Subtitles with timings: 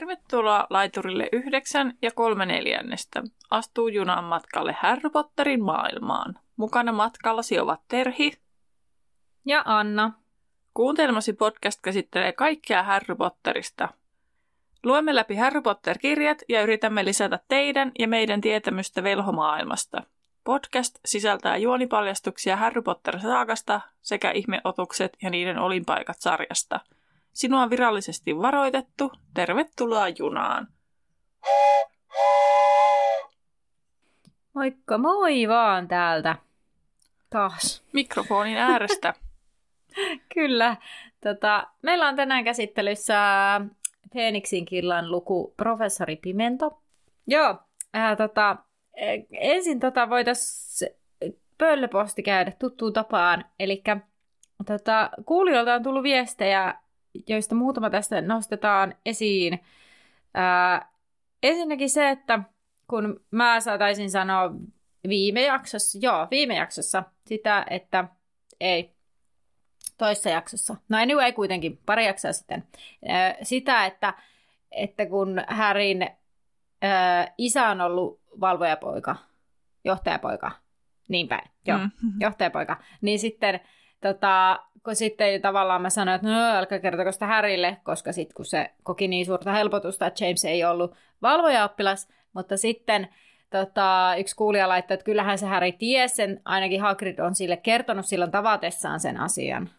[0.00, 3.22] Tervetuloa laiturille yhdeksän ja kolme neljännestä.
[3.50, 6.38] Astuu junan matkalle Harry Potterin maailmaan.
[6.56, 8.32] Mukana matkallasi ovat Terhi
[9.44, 10.12] ja Anna.
[10.74, 13.88] Kuuntelmasi podcast käsittelee kaikkea Harry Potterista.
[14.84, 20.02] Luemme läpi Harry Potter-kirjat ja yritämme lisätä teidän ja meidän tietämystä velhomaailmasta.
[20.44, 26.80] Podcast sisältää juonipaljastuksia Harry Potter-saakasta sekä ihmeotukset ja niiden olinpaikat sarjasta–
[27.32, 29.12] Sinua on virallisesti varoitettu.
[29.34, 30.68] Tervetuloa junaan.
[34.54, 36.36] Moikka moi vaan täältä.
[37.30, 37.82] Taas.
[37.92, 39.14] Mikrofonin äärestä.
[40.34, 40.76] Kyllä.
[41.20, 43.16] Tota, meillä on tänään käsittelyssä
[44.12, 46.82] Phoenixin killan luku Professori Pimento.
[47.26, 47.58] Joo,
[47.96, 48.56] äh, tota,
[49.30, 50.90] ensin tota voitaisiin
[51.58, 53.44] pöllöposti käydä tuttuun tapaan.
[53.60, 53.82] Eli
[54.66, 56.74] tota, kuulijoilta on tullut viestejä
[57.28, 59.60] joista muutama tästä nostetaan esiin.
[60.34, 60.92] Ää,
[61.42, 62.40] ensinnäkin se, että
[62.88, 64.50] kun mä saataisin sanoa
[65.08, 68.04] viime jaksossa, joo, viime jaksossa sitä, että
[68.60, 68.94] ei,
[69.98, 72.64] toissa jaksossa, no anyway kuitenkin, pari jaksoa sitten,
[73.08, 74.14] ää, sitä, että,
[74.70, 76.10] että kun Härin
[76.82, 79.16] ää, isä on ollut valvojapoika,
[79.84, 80.50] johtajapoika,
[81.08, 82.12] niin päin, joo, mm-hmm.
[82.20, 83.60] johtajapoika, niin sitten
[84.00, 88.44] tota, kun sitten tavallaan mä sanoin, että no älkää kertoko sitä Härille, koska sitten kun
[88.44, 93.08] se koki niin suurta helpotusta, että James ei ollut valvojaoppilas, mutta sitten
[93.50, 98.06] tota, yksi kuulija laittoi, että kyllähän se Harry tiesi sen, ainakin Hagrid on sille kertonut
[98.06, 99.70] silloin tavatessaan sen asian.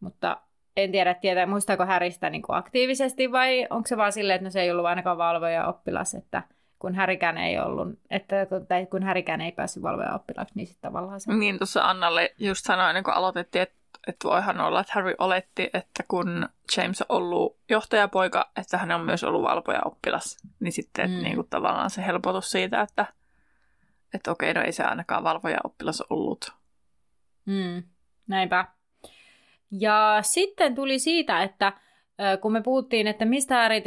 [0.00, 0.36] Mutta
[0.76, 4.50] en tiedä, tietää, muistaako Häristä niin kuin aktiivisesti vai onko se vaan silleen, että no
[4.50, 6.42] se ei ollut ainakaan valvoja oppilas, että
[6.82, 11.20] kun Härikään ei ollut, että tai kun Härikään ei päässyt valvoja oppilaaksi, niin sitten tavallaan
[11.20, 11.32] se...
[11.32, 16.02] Niin tuossa Annalle just sanoin, kun aloitettiin, että että voihan olla, että Harry oletti, että
[16.08, 20.36] kun James on ollut johtajapoika, että hän on myös ollut valpoja oppilas.
[20.60, 21.22] Niin sitten mm.
[21.22, 23.06] niin kuin tavallaan se helpotus siitä, että,
[24.14, 26.52] että okei, no ei se ainakaan valvoja oppilas ollut.
[27.44, 27.82] Mm.
[28.26, 28.64] Näinpä.
[29.70, 31.72] Ja sitten tuli siitä, että
[32.40, 33.80] kun me puhuttiin, että mistä Harry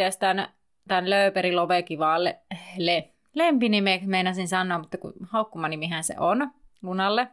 [0.88, 2.40] tämän, Lööperi Lovekivaalle
[2.78, 6.52] le, lempinime meinasin sanoa, mutta kun haukkumanimihän se on
[6.82, 7.28] Lunalle,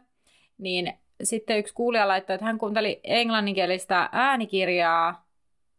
[0.57, 0.93] niin
[1.23, 5.25] sitten yksi kuulija laittoi, että hän kuunteli englanninkielistä äänikirjaa,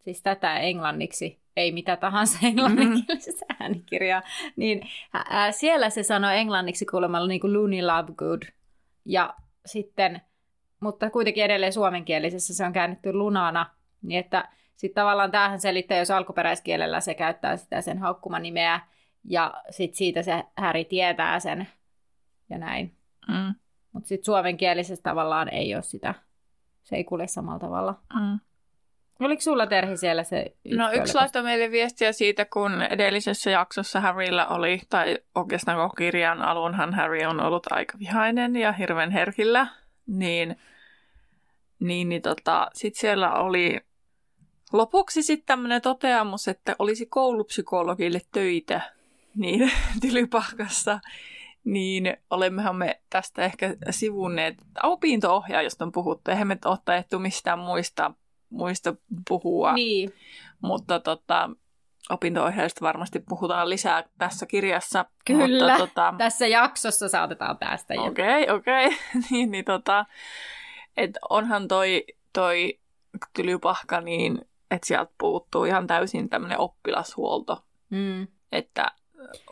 [0.01, 3.63] siis tätä englanniksi, ei mitä tahansa englanninkielistä mm-hmm.
[3.63, 4.23] äänikirjaa,
[4.57, 8.43] niin ää, siellä se sanoi englanniksi kuulemalla niin kuin Looney Lovegood.
[9.05, 9.35] Ja
[9.67, 10.21] sitten,
[10.81, 13.67] mutta kuitenkin edelleen suomenkielisessä se on käännetty lunana,
[14.03, 18.81] niin että sitten tavallaan tämähän selittää, jos alkuperäiskielellä se käyttää sitä sen haukkuman nimeä,
[19.25, 21.69] ja sitten siitä se Häri tietää sen,
[22.51, 22.95] ja näin.
[23.29, 23.55] Mm.
[23.93, 26.15] Mutta sitten suomenkielisessä tavallaan ei ole sitä,
[26.83, 27.99] se ei kulje samalla tavalla.
[28.15, 28.41] Mm.
[29.21, 34.01] Oliko sulla Terhi siellä se yksi No yksi laittoi meille viestiä siitä, kun edellisessä jaksossa
[34.01, 39.67] Harryllä oli, tai oikeastaan koko kirjan alunhan Harry on ollut aika vihainen ja hirveän herkillä,
[40.07, 40.57] niin,
[41.81, 43.81] niin, niin tota, sitten siellä oli
[44.75, 48.81] lopuksi sitten tämmöinen toteamus, että olisi koulupsykologille töitä
[49.37, 51.01] niin tylypahkassa
[51.65, 58.13] niin olemmehan me tästä ehkä sivunneet, opinto-ohjaajasta on puhuttu, eihän me ole taettu mistään muista,
[58.51, 58.95] muista
[59.29, 60.15] puhua, niin.
[60.61, 61.51] mutta tota,
[62.11, 65.05] opinto-ohjaajasta varmasti puhutaan lisää tässä kirjassa.
[65.25, 66.15] Kyllä, mutta, tota...
[66.19, 67.95] tässä jaksossa saatetaan päästä.
[67.99, 68.87] Okei, okay, okei.
[68.87, 68.99] Okay.
[69.31, 70.07] niin, niin tota,
[70.97, 72.79] et onhan toi, toi
[73.37, 77.65] tylypahka niin, että sieltä puuttuu ihan täysin tämmöinen oppilashuolto.
[77.91, 78.27] Mm.
[78.53, 78.91] Että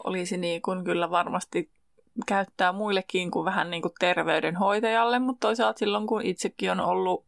[0.05, 1.71] olisi niin kuin kyllä varmasti
[2.27, 7.25] käyttää muillekin kuin vähän niin kuin terveydenhoitajalle, mutta toisaalta silloin kun itsekin on ollut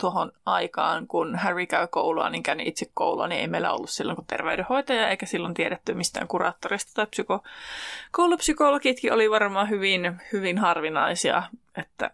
[0.00, 4.16] tuohon aikaan, kun Harry käy koulua, niin käyn itse koulua, niin ei meillä ollut silloin
[4.16, 7.42] kuin terveydenhoitaja, eikä silloin tiedetty mistään kuraattorista tai psyko...
[8.10, 11.42] koulupsykologitkin oli varmaan hyvin, hyvin harvinaisia,
[11.76, 12.10] että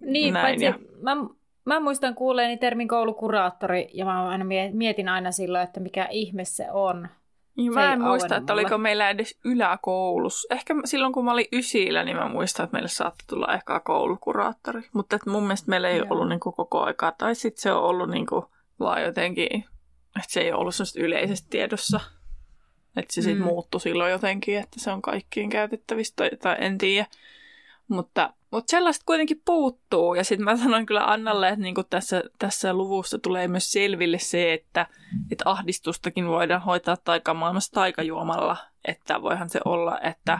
[0.00, 0.44] niin, näin.
[0.44, 0.74] Paitsi, ja...
[1.02, 1.16] mä,
[1.64, 6.70] mä muistan kuulleeni termin koulukuraattori, ja mä aina mietin aina silloin, että mikä ihme se
[6.70, 7.08] on.
[7.56, 10.54] Niin, mä en muista, että oliko meillä edes yläkoulussa.
[10.54, 14.82] Ehkä silloin, kun mä olin ysillä, niin mä muistan, että meille saattoi tulla ehkä koulukuraattori.
[14.92, 16.06] Mutta että mun mielestä meillä ei Joo.
[16.10, 17.12] ollut niin kuin koko aikaa.
[17.12, 18.44] Tai sitten se on ollut niin kuin
[18.80, 19.64] vaan jotenkin,
[20.16, 22.00] että se ei ollut sellaista yleisesti tiedossa.
[22.96, 23.44] Että se sitten mm.
[23.44, 27.06] muuttui silloin jotenkin, että se on kaikkiin käytettävissä tai, tai en tiedä.
[27.88, 30.14] Mutta, mutta sellaista kuitenkin puuttuu.
[30.14, 34.52] Ja sitten mä sanoin kyllä Annalle, että niinku tässä, tässä luvussa tulee myös selville se,
[34.52, 34.86] että,
[35.32, 38.56] että ahdistustakin voidaan hoitaa taikamaailmassa taikajuomalla.
[38.88, 40.38] Että voihan se olla, että,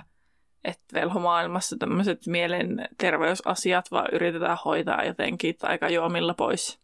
[0.64, 6.80] että velhomaailmassa tämmöiset mielenterveysasiat vaan yritetään hoitaa jotenkin taikajuomilla pois.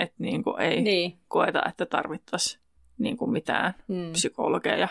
[0.00, 1.18] Että niinku ei niin.
[1.28, 2.62] koeta, että tarvittaisiin
[2.98, 4.12] niin mitään mm.
[4.12, 4.88] psykologeja.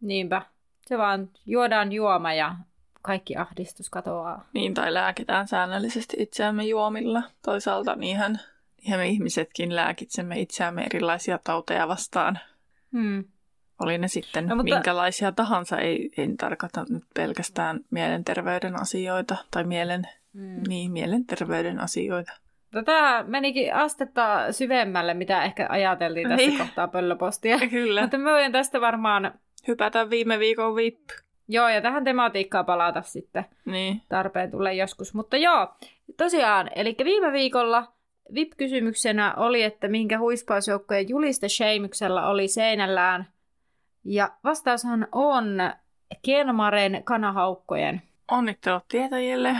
[0.00, 0.42] Niinpä.
[0.80, 2.56] Se vaan juodaan juoma ja
[3.02, 4.48] kaikki ahdistus katoaa.
[4.52, 7.22] Niin, tai lääkitään säännöllisesti itseämme juomilla.
[7.42, 8.40] Toisaalta niinhän,
[8.76, 12.38] niinhän me ihmisetkin lääkitsemme itseämme erilaisia tauteja vastaan.
[12.92, 13.24] Hmm.
[13.80, 14.74] Oli ne sitten no, mutta...
[14.74, 20.62] minkälaisia tahansa, ei, en tarkoita nyt pelkästään mielenterveyden asioita tai mielen, hmm.
[20.68, 22.32] niin, mielenterveyden asioita.
[22.70, 26.58] Tätä menikin astetta syvemmälle, mitä ehkä ajateltiin tässä niin.
[26.58, 27.58] kohtaa pöllöpostia.
[27.70, 28.00] Kyllä.
[28.00, 29.32] Mutta me voin tästä varmaan...
[29.68, 31.00] Hypätä viime viikon VIP.
[31.52, 33.44] Joo, ja tähän tematiikkaan palata sitten.
[33.64, 34.02] Niin.
[34.08, 35.14] Tarpeen tulee joskus.
[35.14, 35.68] Mutta joo,
[36.16, 37.92] tosiaan, eli viime viikolla
[38.34, 43.26] VIP-kysymyksenä oli, että minkä huispausjoukkojen juliste Sheimyksellä oli seinällään.
[44.04, 45.58] Ja vastaushan on
[46.22, 48.02] Kenmaren kanahaukkojen.
[48.30, 49.56] Onnittelut tietäjille.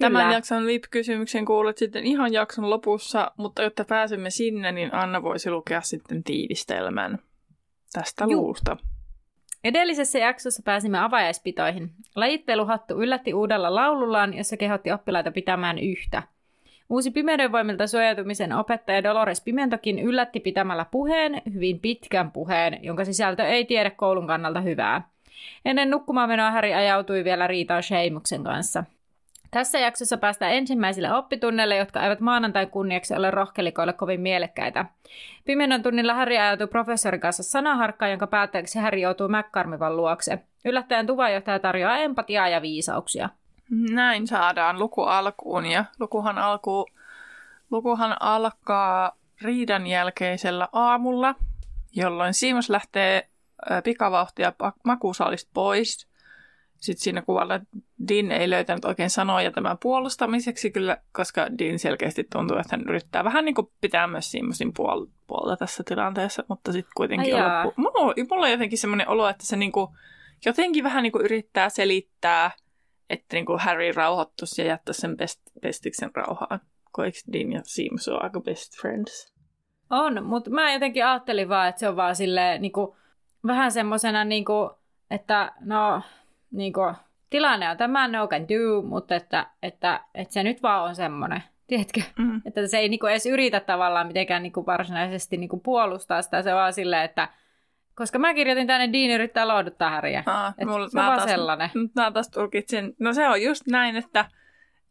[0.00, 5.50] Tämän jakson VIP-kysymyksen kuulet sitten ihan jakson lopussa, mutta jotta pääsemme sinne, niin Anna voisi
[5.50, 7.18] lukea sitten tiivistelmän
[7.92, 8.40] tästä Juh.
[8.40, 8.76] luusta.
[9.64, 11.90] Edellisessä jaksossa pääsimme avajaispitoihin.
[12.16, 16.22] Lajitteluhattu yllätti uudella laulullaan, jossa kehotti oppilaita pitämään yhtä.
[16.90, 23.44] Uusi pimeyden voimilta suojautumisen opettaja Dolores Pimentokin yllätti pitämällä puheen, hyvin pitkän puheen, jonka sisältö
[23.44, 25.08] ei tiedä koulun kannalta hyvää.
[25.64, 28.84] Ennen nukkumaan menoa Harry ajautui vielä riitaan Sheimuksen kanssa.
[29.52, 34.84] Tässä jaksossa päästään ensimmäisille oppitunneille, jotka eivät maanantain kunniaksi ole rohkelikoille kovin mielekkäitä.
[35.44, 40.38] Pimenon tunnilla Harry ajautuu professorin kanssa sanaharkkaan, jonka päätteeksi Harry joutuu McCarmivan luokse.
[40.64, 43.28] Yllättäen tuvajohtaja tarjoaa empatiaa ja viisauksia.
[43.70, 46.86] Näin saadaan luku alkuun ja lukuhan, alku,
[47.70, 51.34] lukuhan alkaa riidan jälkeisellä aamulla,
[51.96, 53.28] jolloin Siimus lähtee
[53.84, 54.52] pikavauhtia
[54.84, 56.06] makuusaalista pois–
[56.82, 57.60] sitten siinä kuvalla
[58.08, 63.24] Din ei löytänyt oikein sanoja tämän puolustamiseksi kyllä, koska Din selkeästi tuntuu, että hän yrittää
[63.24, 67.72] vähän niin kuin pitää myös Simusin puol- puolta tässä tilanteessa, mutta sitten kuitenkin on loppu...
[67.76, 69.90] Mulla, mulla on jotenkin semmoinen olo, että se niin kuin,
[70.46, 72.50] jotenkin vähän niin kuin yrittää selittää,
[73.10, 76.60] että niin kuin Harry rauhoittuisi ja jättäisi sen best, bestiksen rauhaan.
[77.04, 79.34] Eikö Dean ja Seamus ole aika best friends?
[79.90, 82.96] On, mutta mä jotenkin ajattelin vaan, että se on vaan silleen niin kuin,
[83.46, 84.70] vähän semmoisena, niin kuin,
[85.10, 86.02] että no
[86.52, 86.94] niin kuin,
[87.30, 91.42] tilanne on tämä, no can do, mutta että, että, että se nyt vaan on semmoinen,
[91.66, 92.00] tiedätkö?
[92.18, 92.42] Mm.
[92.46, 96.22] Että se ei niin kuin, edes yritä tavallaan mitenkään niin kuin, varsinaisesti niin kuin, puolustaa
[96.22, 97.28] sitä, se vaan silleen, että
[97.94, 100.22] koska mä kirjoitin tänne, Dean yrittää lohduttaa Häriä.
[100.26, 101.70] Aa, mulla, se on vaan taas, sellainen.
[101.96, 104.24] Mä taas tulkitsin, no se on just näin, että,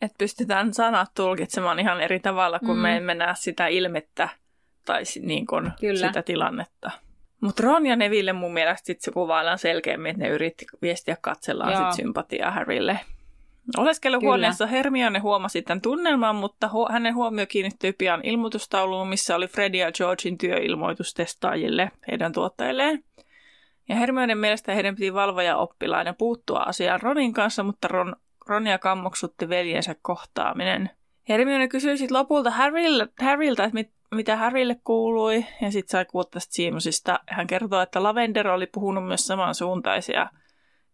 [0.01, 2.81] että pystytään sanat tulkitsemaan ihan eri tavalla, kun mm.
[2.81, 4.29] me emme näe sitä ilmettä
[4.85, 6.91] tai niin kuin sitä tilannetta.
[7.41, 11.93] Mutta Ron ja Neville mun mielestä sit se kuvaillaan selkeämmin, että ne yritti viestiä katsellaan
[11.93, 12.99] sit sympatiaa Harrylle.
[13.77, 19.77] Oleskeluhuoneessa Hermione huomasi tämän tunnelman, mutta hu- hänen huomio kiinnittyi pian ilmoitustauluun, missä oli Freddy
[19.77, 23.03] ja Georgein työilmoitus testaajille, heidän tuottajilleen.
[23.89, 28.15] Ja Hermione mielestä heidän piti valvoja oppilaan ja puuttua asiaan Ronin kanssa, mutta Ron,
[28.47, 30.89] Ronia kammoksutti veljensä kohtaaminen.
[31.29, 36.29] Hermione kysyi sitten lopulta Harryltä, Harryltä että mit, mitä Harrylle kuului, ja sitten sai kuulla
[36.31, 37.19] tästä Seamusista.
[37.29, 40.29] Hän kertoo, että Lavender oli puhunut myös samansuuntaisia.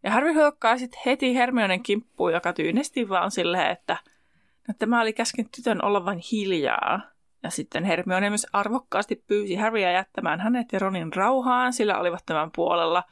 [0.04, 3.98] Ja Harry hyökkää sitten heti Hermionen kimppuun, joka tyynesti vaan silleen, että,
[4.70, 7.02] että tämä oli käskenyt tytön olla vain hiljaa.
[7.44, 12.52] Ja sitten Hermione myös arvokkaasti pyysi Harrya jättämään hänet ja Ronin rauhaan, sillä olivat tämän
[12.56, 13.04] puolella.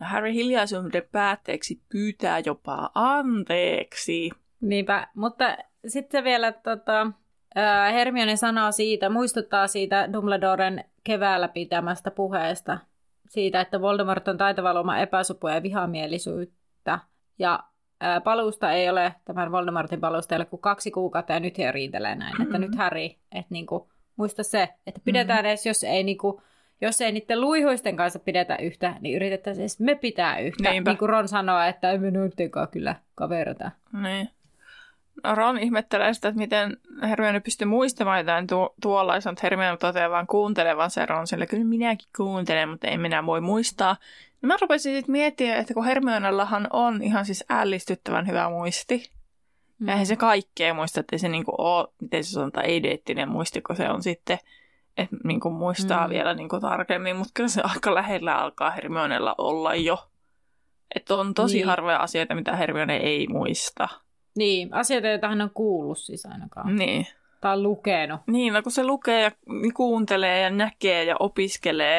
[0.00, 4.30] Ja Harry hiljaisuuden päätteeksi pyytää jopa anteeksi.
[4.60, 5.56] Niinpä, mutta
[5.86, 7.12] sitten vielä tota,
[7.92, 12.78] Hermione sanoo siitä, muistuttaa siitä Dumbledoren keväällä pitämästä puheesta,
[13.28, 16.98] siitä, että Voldemort on taitava luomaan epäsopua ja vihamielisyyttä.
[17.38, 17.64] Ja
[18.24, 22.14] paluusta ei ole, tämän Voldemortin palusta ei ole kuin kaksi kuukautta ja nyt he riitelee
[22.14, 22.44] näin, mm-hmm.
[22.44, 25.48] että nyt Harry, että niinku, muista se, että pidetään mm-hmm.
[25.48, 26.42] edes, jos ei niinku,
[26.80, 30.70] jos ei niiden luihuisten kanssa pidetä yhtä, niin yritetään siis me pitää yhtä.
[30.70, 30.90] Niinpä.
[30.90, 32.34] Niin kuin Ron sanoo, että emme nyt
[32.70, 33.70] kyllä kaverata.
[34.02, 34.28] Niin.
[35.34, 40.26] Ron ihmettelee sitä, että miten Hermione pystyy muistamaan jotain tu- tuollaista, mutta Hermione toteaa vaan
[40.26, 43.96] kuuntelevansa Ron sille, kyllä minäkin kuuntelen, mutta en minä voi muistaa.
[44.42, 49.10] Ja mä rupesin sitten miettiä, että kun Hermionellahan on ihan siis ällistyttävän hyvä muisti,
[49.78, 49.88] mm.
[49.88, 53.76] ja eihän se kaikkea muista, että se niinku ole, miten se sanotaan, ei-deettinen muisti, kun
[53.76, 54.38] se on sitten,
[54.96, 56.10] että niinku muistaa mm.
[56.10, 60.08] vielä niinku tarkemmin, mutta kyllä se aika lähellä alkaa Hermionella olla jo.
[60.94, 61.66] Että on tosi niin.
[61.66, 63.88] harvoja asioita, mitä Hermione ei muista.
[64.34, 66.76] Niin, asioita, joita hän on kuullut siis ainakaan.
[66.76, 67.06] Niin.
[67.40, 68.20] Tai lukenut.
[68.26, 69.30] Niin, no kun se lukee ja
[69.74, 71.98] kuuntelee ja näkee ja opiskelee,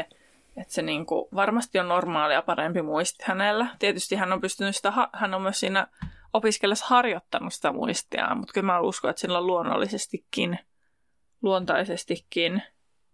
[0.58, 3.68] että se niinku varmasti on normaalia parempi muisti hänellä.
[3.80, 5.88] Tietysti hän on pystynyt sitä, hän on myös siinä
[6.34, 10.60] opiskellessa harjoittanut sitä muistiaan, mutta kyllä mä uskon, että sillä on luonnollisestikin,
[11.42, 12.64] luontaisestikin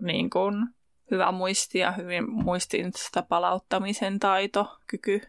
[0.02, 0.68] niin kuin
[1.12, 5.22] hyvä muisti ja hyvin muistin sitä palauttamisen taito, kyky.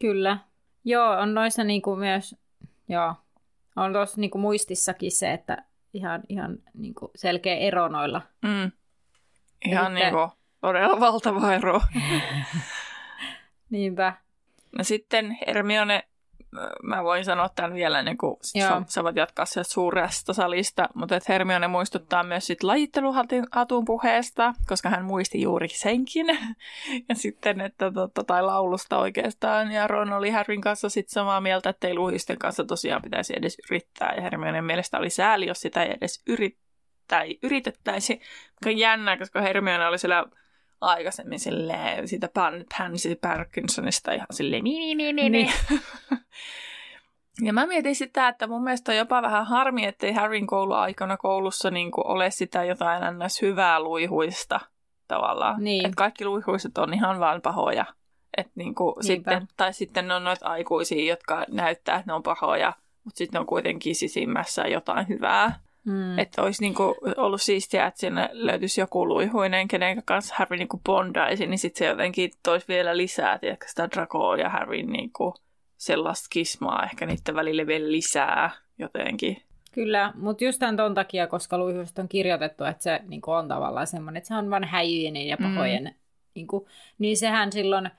[0.00, 0.38] Kyllä.
[0.84, 2.36] Joo, on noissa niin kuin myös,
[2.88, 3.14] joo,
[3.78, 8.22] on tuossa niin kuin muistissakin se, että ihan, ihan niin kuin selkeä ero noilla.
[8.42, 8.72] Mm.
[9.64, 10.30] Ihan niin kuin
[10.60, 11.80] todella valtava ero.
[13.70, 14.12] Niinpä.
[14.78, 16.08] No sitten Hermione
[16.82, 21.16] mä voin sanoa tämän vielä, niin kuin sä, sä voit jatkaa sieltä suuresta salista, mutta
[21.16, 26.26] että Hermione muistuttaa myös sit lajitteluhatun puheesta, koska hän muisti juuri senkin.
[27.08, 29.72] ja sitten, että totta, tai laulusta oikeastaan.
[29.72, 33.56] Ja Ron oli Harryn kanssa sitten samaa mieltä, että ei luhisten kanssa tosiaan pitäisi edes
[33.70, 34.14] yrittää.
[34.14, 38.20] Ja Hermione mielestä oli sääli, jos sitä ei edes yrittää, yritettäisi.
[38.64, 40.24] Mikä jännä, koska Hermione oli siellä
[40.80, 45.48] aikaisemmin silleen siitä Pan, Pansy Parkinsonista ihan silleen mi, mi, mi, mi, mi.
[47.40, 51.70] Ja mä mietin sitä, että mun mielestä on jopa vähän harmi, ettei Harryn kouluaikana koulussa
[51.70, 53.42] niin ole sitä jotain ns.
[53.42, 54.60] hyvää luihuista
[55.08, 55.64] tavallaan.
[55.64, 55.86] Niin.
[55.86, 57.84] Että kaikki luihuiset on ihan vaan pahoja.
[58.36, 62.22] Et niin kuin sitten, tai sitten ne on noita aikuisia, jotka näyttää, että ne on
[62.22, 62.72] pahoja,
[63.04, 65.60] mutta sitten on kuitenkin sisimmässä jotain hyvää.
[65.88, 66.18] Mm.
[66.18, 71.46] Että olisi niinku ollut siistiä, että sinne löytyisi joku luihuinen, kenen kanssa Harry niinku bondaisi,
[71.46, 75.34] niin sitten se jotenkin toisi vielä lisää, tiedätkö, sitä Dracoa ja Harryn niinku
[75.76, 79.42] sellaista kismaa ehkä niiden välille vielä lisää jotenkin.
[79.72, 83.86] Kyllä, mutta just tämän ton takia, koska luihuista on kirjoitettu, että se niin on tavallaan
[83.86, 85.84] semmoinen, että se on vain häijyinen ja pahojen.
[85.84, 85.94] Mm.
[86.34, 86.66] Niin, kuin,
[86.98, 87.90] niin sehän silloin,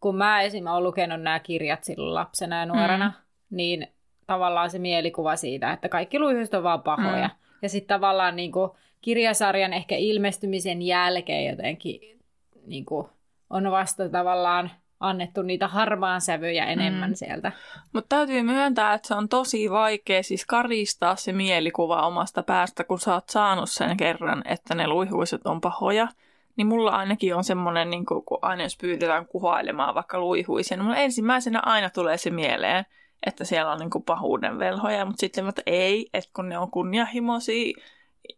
[0.00, 3.56] kun mä esimerkiksi olen lukenut nämä kirjat silloin lapsena ja nuorena, mm.
[3.56, 3.88] niin
[4.26, 7.28] tavallaan se mielikuva siitä, että kaikki luihuiset on vaan pahoja.
[7.28, 7.34] Mm.
[7.62, 12.00] Ja sitten tavallaan niin kuin kirjasarjan ehkä ilmestymisen jälkeen jotenkin
[12.66, 13.06] niin kuin
[13.50, 17.14] on vasta tavallaan annettu niitä harmaan sävyjä enemmän mm.
[17.14, 17.52] sieltä.
[17.92, 23.00] Mutta täytyy myöntää, että se on tosi vaikea siis karistaa se mielikuva omasta päästä, kun
[23.00, 26.08] sä oot saanut sen kerran, että ne luihuiset on pahoja.
[26.56, 30.96] Niin mulla ainakin on semmoinen, niin kun aina jos pyydetään kuhailemaan vaikka luihuisia, niin mulla
[30.96, 32.84] ensimmäisenä aina tulee se mieleen,
[33.26, 36.70] että siellä on niin kuin pahuuden velhoja, mutta sitten että ei, että kun ne on
[36.70, 37.72] kunnianhimoisia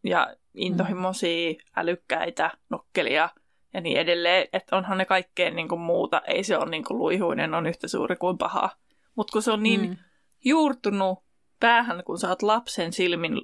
[0.04, 3.28] ja intohimoisia, älykkäitä, nokkelia
[3.74, 6.98] ja niin edelleen, että onhan ne kaikkeen niin kuin muuta, ei se ole niin kuin
[6.98, 8.70] luihuinen, on yhtä suuri kuin paha.
[9.14, 9.96] Mutta kun se on niin mm.
[10.44, 11.18] juurtunut
[11.60, 13.40] päähän, kun sä oot lapsen silmin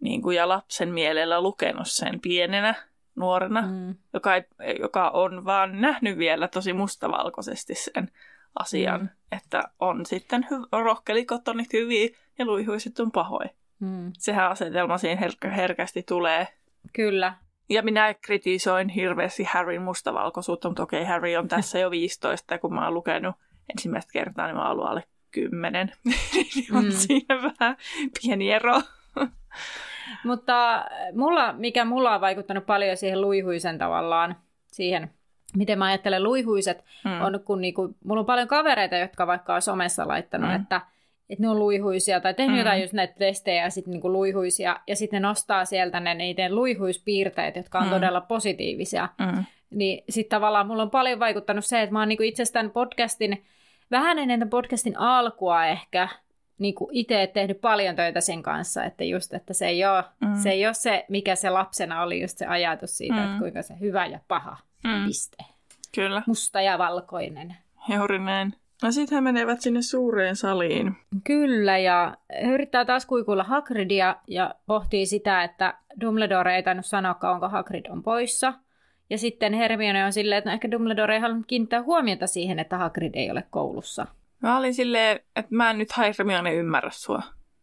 [0.00, 2.74] niin kuin, ja lapsen mielellä lukenut sen pienenä,
[3.14, 3.94] nuorena, mm.
[4.14, 4.44] joka, ei,
[4.80, 8.10] joka on vaan nähnyt vielä tosi mustavalkoisesti sen
[8.58, 9.08] asian, mm.
[9.32, 13.48] että on sitten hy- rohkelikot on hyviä ja luihuiset on pahoja.
[13.80, 14.12] Mm.
[14.18, 16.48] Sehän asetelma siinä her- herkästi tulee.
[16.92, 17.34] Kyllä.
[17.68, 22.74] Ja minä kritisoin hirveästi Harryn mustavalkoisuutta, mutta okei, Harry on tässä jo 15, ja kun
[22.74, 23.36] mä oon lukenut
[23.70, 25.92] ensimmäistä kertaa, niin mä oon ollut alle 10.
[26.04, 26.90] niin on mm.
[26.90, 27.76] siinä vähän
[28.22, 28.80] pieni ero.
[30.24, 35.10] mutta mulla, mikä mulla on vaikuttanut paljon siihen luihuisen tavallaan, siihen
[35.56, 37.20] miten mä ajattelen luihuiset, mm.
[37.22, 40.56] on kun niinku, mulla on paljon kavereita, jotka vaikka on somessa laittanut, mm.
[40.56, 40.80] että,
[41.30, 42.58] että ne on luihuisia tai tehnyt mm.
[42.58, 46.54] jotain just näitä testejä ja sitten niinku luihuisia ja sitten ne nostaa sieltä ne niiden
[46.54, 47.90] luihuispiirteet, jotka on mm.
[47.90, 49.08] todella positiivisia.
[49.18, 49.44] Mm.
[49.70, 52.70] Niin sitten tavallaan mulla on paljon vaikuttanut se, että mä oon niinku itse asiassa tämän
[52.70, 53.44] podcastin,
[53.90, 56.08] vähän ennen tämän podcastin alkua ehkä,
[56.58, 60.34] niin itse tehnyt paljon töitä sen kanssa, että just, että se ei, ole, mm.
[60.42, 63.24] se ei ole se, mikä se lapsena oli, just se ajatus siitä, mm.
[63.24, 65.06] että kuinka se hyvä ja paha mm.
[65.06, 65.36] piste.
[65.94, 66.22] Kyllä.
[66.26, 67.56] Musta ja valkoinen.
[67.96, 68.54] Juuri näin.
[68.82, 70.96] No sitten he menevät sinne suureen saliin.
[71.24, 77.16] Kyllä, ja he yrittää taas kuikuilla Hagridia ja pohtii sitä, että Dumbledore ei tainnut sanoa,
[77.22, 78.54] onko Hagrid on poissa.
[79.10, 82.78] Ja sitten Hermione on silleen, että no ehkä Dumbledore ei halunnut kiinnittää huomiota siihen, että
[82.78, 84.06] Hagrid ei ole koulussa.
[84.40, 87.22] Mä olin silleen, että mä en nyt Hermione ymmärrä sua.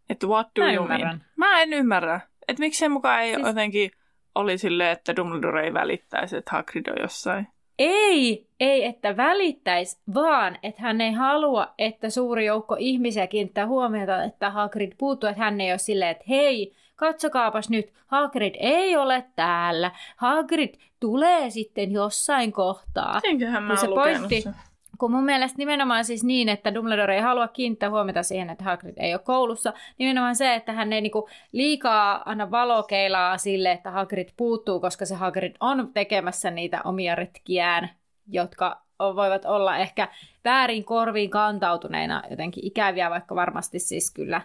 [0.09, 1.07] Että what do mä you ymmärrän.
[1.07, 1.23] mean?
[1.35, 2.21] Mä en ymmärrä.
[2.47, 3.47] Että miksi se mukaan ei siis...
[3.47, 3.91] jotenkin
[4.35, 7.47] oli silleen, että Dumbledore ei välittäisi, että Hagrid on jossain.
[7.79, 14.23] Ei, ei, että välittäisi, vaan että hän ei halua, että suuri joukko ihmisiä kiinnittää huomiota,
[14.23, 19.25] että Hagrid puuttuu, että hän ei ole silleen, että hei, katsokaapas nyt, Hagrid ei ole
[19.35, 19.91] täällä.
[20.15, 23.15] Hagrid tulee sitten jossain kohtaa.
[23.15, 24.55] Mitenköhän mä se pointti, sen?
[24.99, 28.93] Kun mun mielestä nimenomaan siis niin, että Dumbledore ei halua kiinnittää huomiota siihen, että Hagrid
[28.97, 29.73] ei ole koulussa.
[29.97, 35.15] Nimenomaan se, että hän ei niinku liikaa anna valokeilaa sille, että Hagrid puuttuu, koska se
[35.15, 37.89] Hagrid on tekemässä niitä omia retkiään,
[38.27, 40.07] jotka voivat olla ehkä
[40.45, 44.41] väärin korviin kantautuneina jotenkin ikäviä, vaikka varmasti siis kyllä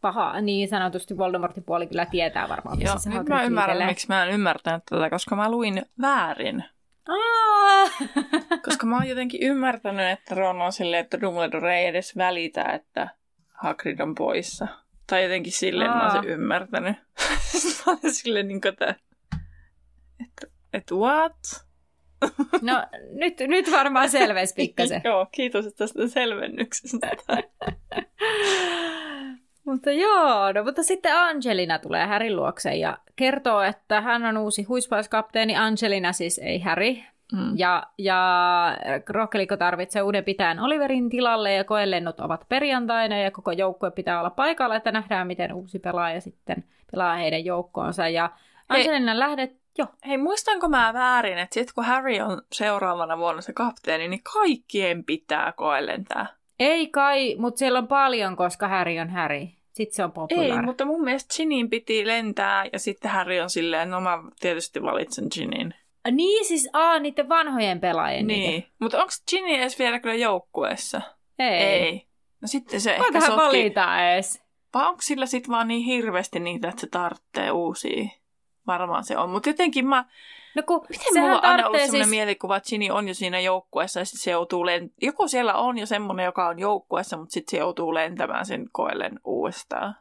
[0.00, 4.08] paha, niin sanotusti Voldemortin puoli kyllä tietää varmaan, missä Joo, se nyt mä ymmärrän, miksi
[4.08, 6.64] mä en ymmärtänyt tätä, koska mä luin väärin.
[8.64, 13.08] Koska mä oon jotenkin ymmärtänyt, että Ron on silleen, että Dumbledore ei edes välitä, että
[13.48, 14.68] Hagrid on poissa.
[15.06, 16.96] Tai jotenkin silleen, että mä oon sen ymmärtänyt.
[17.40, 18.94] Sitten mä olen silleen niin kuin, että,
[20.20, 21.36] että Et what?
[22.62, 25.02] No nyt, nyt varmaan selvesi pikkasen.
[25.04, 27.10] Joo, kiitos tästä selvennyksestä.
[29.70, 34.62] Mutta joo, no mutta sitten Angelina tulee Härin luokse ja kertoo, että hän on uusi
[34.62, 35.56] huispauskapteeni.
[35.56, 37.04] Angelina siis ei Häri.
[37.32, 37.52] Mm.
[37.58, 38.20] Ja, ja
[39.08, 44.30] Rokkeliko tarvitsee uuden pitäjän Oliverin tilalle ja koelennot ovat perjantaina ja koko joukkue pitää olla
[44.30, 48.08] paikalla, että nähdään miten uusi pelaaja sitten pelaa heidän joukkoonsa.
[48.08, 48.30] Ja
[48.68, 49.88] Angelina lähdet Joo.
[50.06, 55.04] Hei, muistanko mä väärin, että sitten kun Harry on seuraavana vuonna se kapteeni, niin kaikkien
[55.04, 56.26] pitää koellentää?
[56.58, 59.48] Ei kai, mutta siellä on paljon, koska Harry on Harry.
[59.72, 60.50] Sitten se on populaari.
[60.50, 64.82] Ei, mutta mun mielestä Ginin piti lentää ja sitten Harry on silleen, no mä tietysti
[64.82, 65.74] valitsen Ginin.
[66.10, 68.26] Niin, siis aa, niiden vanhojen pelaajien.
[68.26, 68.68] Niin, niitä.
[68.78, 71.00] mutta onko Ginny edes vielä kyllä joukkueessa?
[71.38, 71.48] Ei.
[71.48, 72.06] Ei.
[72.40, 73.46] No sitten se Voitahan ehkä sotki...
[73.46, 74.42] valita edes.
[74.74, 78.08] Vai onko sillä sitten vaan niin hirveästi niitä, että se tarvitsee uusia?
[78.66, 80.04] Varmaan se on, mutta jotenkin mä...
[80.56, 82.10] No kun Miten mulla on aina ollut siis...
[82.10, 84.92] mielikuva, että Ginny on jo siinä joukkueessa ja sitten se joutuu lent...
[85.02, 89.20] Joku siellä on jo semmoinen, joka on joukkueessa, mutta sitten se joutuu lentämään sen koellen
[89.24, 89.96] uudestaan.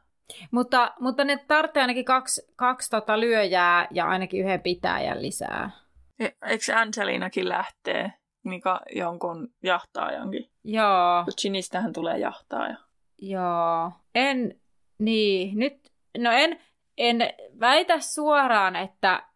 [0.52, 5.72] Mutta, mutta ne tarvitsee ainakin kaksi, kaksi tota lyöjää ja ainakin yhden pitäjän lisää.
[6.20, 8.14] E, eikö Angelinakin lähtee
[8.44, 10.50] Mika jonkun jahtaajankin?
[10.64, 11.26] Joo.
[11.42, 12.76] Ginistähän tulee jahtaaja.
[13.22, 13.92] Joo.
[14.16, 14.60] En,
[15.00, 16.60] niin, nyt, no en,
[16.98, 17.18] en
[17.60, 19.29] väitä suoraan, että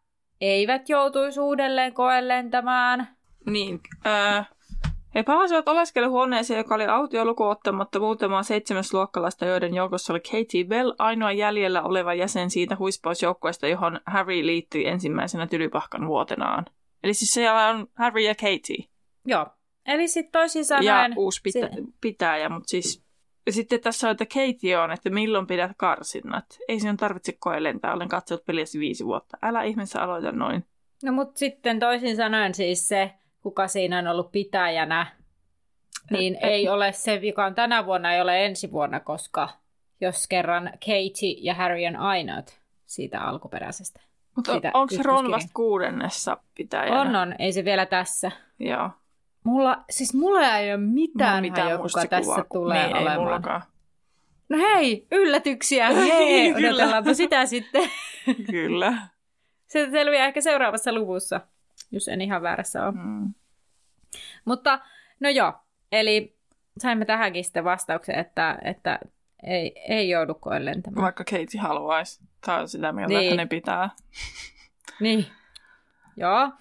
[0.44, 3.08] eivät joutuisi uudelleen koelentämään.
[3.46, 4.50] Niin, äh,
[5.16, 10.64] he palasivat oleskeluhuoneeseen, joka oli autio luku ottamatta muutamaa seitsemäs luokkalaista, joiden joukossa oli Katie
[10.64, 16.66] Bell, ainoa jäljellä oleva jäsen siitä huispausjoukkueesta, johon Harry liittyi ensimmäisenä tylypahkan vuotenaan.
[17.04, 18.86] Eli siis siellä on Harry ja Katie.
[19.26, 19.48] Joo.
[19.86, 21.12] Eli sitten toisin sanoen...
[21.12, 21.82] Ja uusi pitä- se...
[22.02, 23.03] pitäjä, mutta siis...
[23.46, 26.46] Ja sitten tässä on, että Katie on, että milloin pidät karsinnat.
[26.68, 29.38] Ei sinun tarvitse koelentää, olen katsonut peliäsi viisi vuotta.
[29.42, 30.66] Älä ihmeessä aloita noin.
[31.04, 35.08] No mutta sitten toisin sanoen siis se, kuka siinä on ollut pitäjänä,
[36.12, 39.50] niin ei ole se, joka on tänä vuonna, ei ole ensi vuonna, koska
[40.02, 44.02] jos kerran Katie ja Harry on ainoat siitä alkuperäisestä.
[44.36, 47.02] Mutta onko se Ron vasta kuudennessa pitäjänä?
[47.02, 47.36] On, on.
[47.40, 48.32] Ei se vielä tässä.
[48.60, 48.90] Joo.
[49.44, 53.18] Mulla, siis mulla ei ole mitään, mitään hajoa, kuka tässä tulee niin, olemaan.
[53.18, 53.62] Ei mullakaan.
[54.50, 55.90] No hei, yllätyksiä.
[55.94, 57.90] Hei, odotellaanpa sitä sitten.
[58.52, 58.94] Kyllä.
[59.68, 61.42] Se selviää ehkä seuraavassa luvussa,
[61.92, 62.92] jos en ihan väärässä ole.
[62.92, 63.34] Mm.
[64.46, 64.80] Mutta
[65.20, 65.54] no joo,
[65.92, 66.36] eli
[66.78, 69.00] saimme tähänkin sitten vastauksen, että, että
[69.44, 71.04] ei, ei joudu koen lentämään.
[71.04, 72.22] Vaikka Katie haluaisi.
[72.46, 73.24] Tai on sitä mieltä, niin.
[73.24, 73.90] että ne pitää.
[75.00, 75.26] niin.
[76.18, 76.52] Joo.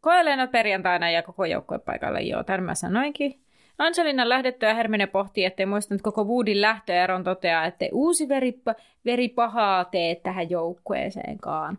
[0.00, 2.20] Koelennot perjantaina ja koko joukkue paikalle.
[2.20, 3.40] Joo, tämän mä sanoinkin.
[3.78, 8.60] Angelina lähdettyä Hermine pohtii, ettei muistanut koko Woodin lähtöä ja Ron toteaa, ettei uusi veri,
[9.04, 11.78] veri pahaa tee tähän joukkueeseenkaan.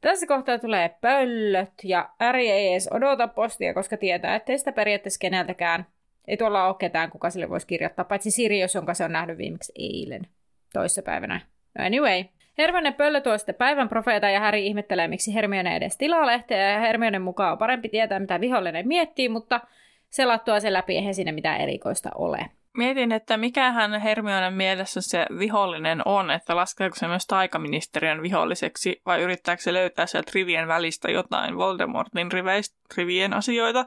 [0.00, 5.18] Tässä kohtaa tulee pöllöt ja Äri ei edes odota postia, koska tietää, ettei sitä periaatteessa
[5.18, 5.86] keneltäkään.
[6.28, 9.72] Ei tuolla ole ketään, kuka sille voisi kirjoittaa, paitsi Sirius, jonka se on nähnyt viimeksi
[9.78, 10.26] eilen,
[10.72, 11.40] toissapäivänä.
[11.78, 12.24] No anyway.
[12.58, 16.80] Hermione pöllö tuo sitten päivän profeeta ja Häri ihmettelee, miksi Hermione edes tilaa lehteä ja
[16.80, 19.60] Hermione mukaan on parempi tietää, mitä vihollinen miettii, mutta
[20.10, 22.50] selattua se läpi eihän siinä mitään erikoista ole.
[22.76, 29.22] Mietin, että mikähän Hermionen mielessä se vihollinen on, että laskeeko se myös taikaministeriön viholliseksi vai
[29.22, 33.86] yrittääkö se löytää sieltä rivien välistä jotain Voldemortin riveistä, rivien asioita,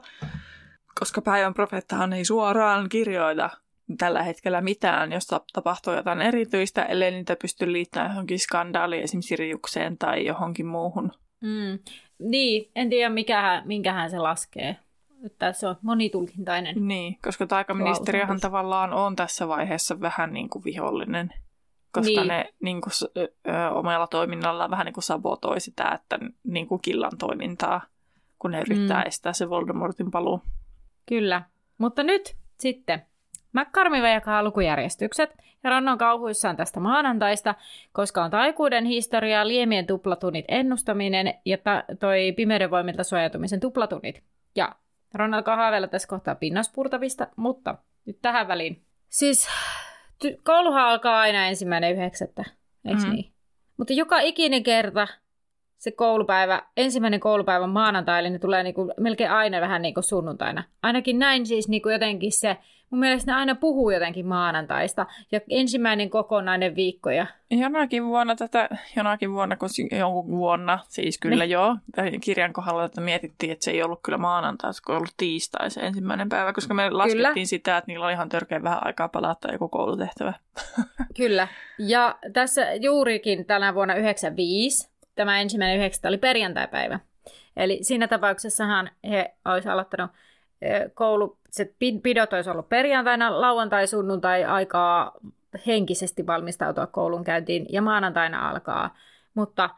[1.00, 3.50] koska päivän profeettahan ei suoraan kirjoita
[3.98, 9.98] tällä hetkellä mitään, jos tapahtuu jotain erityistä, ellei niitä pysty liittämään johonkin skandaaliin, esimerkiksi Siriukseen
[9.98, 11.12] tai johonkin muuhun.
[11.40, 11.78] Mm.
[12.18, 14.76] Niin, en tiedä mikähän, minkähän se laskee.
[15.26, 16.88] Että se on monitulkintainen.
[16.88, 21.32] Niin, koska taikaministeriöhän tavallaan on tässä vaiheessa vähän niin kuin vihollinen.
[21.92, 22.28] Koska niin.
[22.28, 27.18] ne niin kuin, ö, omalla toiminnallaan vähän niin kuin sabotoi sitä, että niin kuin killan
[27.18, 27.80] toimintaa,
[28.38, 29.06] kun ne yrittää mm.
[29.06, 30.42] estää se Voldemortin paluu.
[31.06, 31.42] Kyllä,
[31.78, 33.02] mutta nyt sitten
[33.52, 35.30] McCarmive jakaa lukujärjestykset
[35.64, 37.54] ja Ron on kauhuissaan tästä maanantaista,
[37.92, 44.22] koska on taikuuden historiaa, liemien tuplatunnit ennustaminen ja ta- toi pimeyden voimilta suojautumisen tuplatunnit.
[44.56, 44.74] Ja
[45.14, 47.74] Ron alkaa haaveilla tässä kohtaa pinnaspurtavista, mutta
[48.06, 48.82] nyt tähän väliin.
[49.08, 49.48] Siis
[50.24, 52.44] ty- kouluhan alkaa aina ensimmäinen yhdeksättä,
[52.84, 53.10] eikö mm.
[53.10, 53.32] niin?
[53.76, 55.08] Mutta joka ikinen kerta
[55.76, 60.64] se koulupäivä, ensimmäinen koulupäivä maanantai, eli ne tulee niinku melkein aina vähän niin kuin sunnuntaina.
[60.82, 62.56] Ainakin näin siis niinku jotenkin se
[62.90, 67.10] Mun mielestä ne aina puhuu jotenkin maanantaista ja ensimmäinen kokonainen viikko.
[67.10, 67.26] Ja...
[67.50, 71.50] Jonakin vuonna tätä, jonakin vuonna, kun jonkun vuonna, siis kyllä niin.
[71.50, 71.76] joo,
[72.20, 76.28] kirjan kohdalla että mietittiin, että se ei ollut kyllä maanantai, kun ollut tiistai se ensimmäinen
[76.28, 77.44] päivä, koska me laskettiin kyllä.
[77.44, 80.32] sitä, että niillä oli ihan törkeä vähän aikaa palata joku koulutehtävä.
[81.16, 81.48] kyllä,
[81.78, 87.00] ja tässä juurikin tänä vuonna 95, tämä ensimmäinen yhdeksättä oli perjantaipäivä.
[87.56, 90.10] Eli siinä tapauksessahan he olisi aloittanut
[90.94, 95.12] koulu, se pidot olisi ollut perjantaina, lauantai, sunnuntai aikaa
[95.66, 98.96] henkisesti valmistautua koulun käyntiin ja maanantaina alkaa.
[99.34, 99.70] Mutta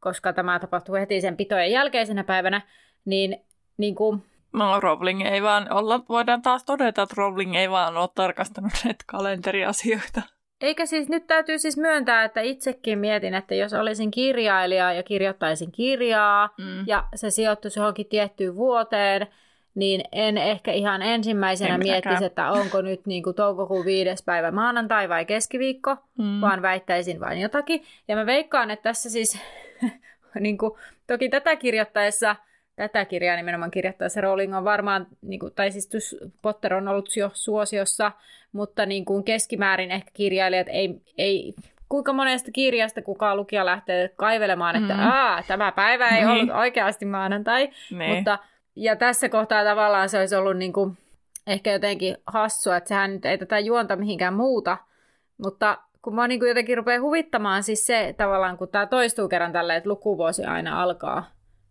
[0.00, 2.62] koska tämä tapahtuu heti sen pitojen jälkeisenä päivänä,
[3.04, 3.44] niin,
[3.76, 8.08] niin kuin No Rowling ei vaan olla, voidaan taas todeta, että Rowling ei vaan ole
[8.14, 10.22] tarkastanut näitä kalenteriasioita.
[10.60, 15.72] Eikä siis, nyt täytyy siis myöntää, että itsekin mietin, että jos olisin kirjailija ja kirjoittaisin
[15.72, 16.84] kirjaa mm.
[16.86, 19.26] ja se sijoittuisi johonkin tiettyyn vuoteen,
[19.74, 24.50] niin en ehkä ihan ensimmäisenä en miettisi, että onko nyt niin kuin toukokuun viides päivä
[24.50, 26.40] maanantai vai keskiviikko, mm.
[26.40, 27.82] vaan väittäisin vain jotakin.
[28.08, 29.38] Ja mä veikkaan, että tässä siis,
[30.40, 30.72] niin kuin,
[31.06, 32.36] toki tätä kirjoittaessa,
[32.76, 37.30] tätä kirjaa nimenomaan kirjoittaessa Rowling on varmaan, niin kuin, tai siis Potter on ollut jo
[37.32, 38.12] suosiossa,
[38.52, 41.54] mutta niin kuin keskimäärin ehkä kirjailijat ei, ei
[41.88, 45.00] kuinka monesta kirjasta kukaan lukija lähtee kaivelemaan, että mm.
[45.00, 46.28] Aa, tämä päivä ei niin.
[46.28, 48.14] ollut oikeasti maanantai, niin.
[48.14, 48.38] mutta
[48.76, 50.98] ja tässä kohtaa tavallaan se olisi ollut niin kuin
[51.46, 54.78] ehkä jotenkin hassua, että sehän nyt ei tätä juonta mihinkään muuta,
[55.38, 59.52] mutta kun mä niin kuin jotenkin rupeaa huvittamaan siis se tavallaan, kun tämä toistuu kerran
[59.52, 61.24] tälle, että lukuvuosi aina alkaa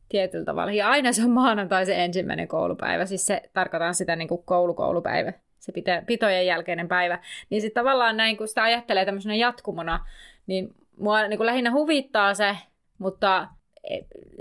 [0.10, 0.72] tietyllä tavalla.
[0.72, 5.34] Ja aina se on maanantai se ensimmäinen koulupäivä, siis se tarkoitan sitä niin kuin koulukoulupäivä,
[5.60, 7.20] se pitä, pitojen jälkeinen päivä.
[7.50, 10.06] Niin sitten tavallaan näin, kun sitä ajattelee tämmöisenä jatkumona,
[10.48, 12.58] niin mua niin kuin lähinnä huvittaa se,
[12.98, 13.48] mutta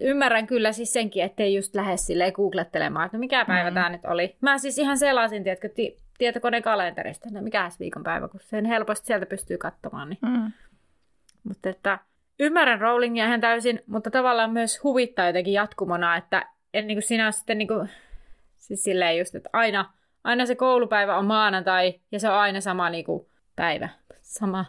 [0.00, 3.74] ymmärrän kyllä siis senkin, ettei just lähde silleen googlettelemaan, että no mikä päivä mm.
[3.74, 4.37] tämä nyt oli.
[4.40, 9.26] Mä siis ihan selasin, tiedätkö, ti- tietokoneen kalenterista, no mikä viikonpäivä, kun sen helposti sieltä
[9.26, 10.09] pystyy katsomaan.
[10.09, 10.18] Niin.
[10.22, 10.53] Mm.
[11.44, 11.98] Mutta että
[12.40, 17.33] ymmärrän Rowlingia ihan täysin, mutta tavallaan myös huvittaa jotenkin jatkumona, että en niin kuin sinä
[17.33, 17.90] sitten niin kuin,
[18.57, 19.92] siis silleen just, että aina,
[20.24, 23.26] aina se koulupäivä on maanantai ja se on aina sama niin kuin
[23.57, 23.88] päivä.
[24.20, 24.64] Sama.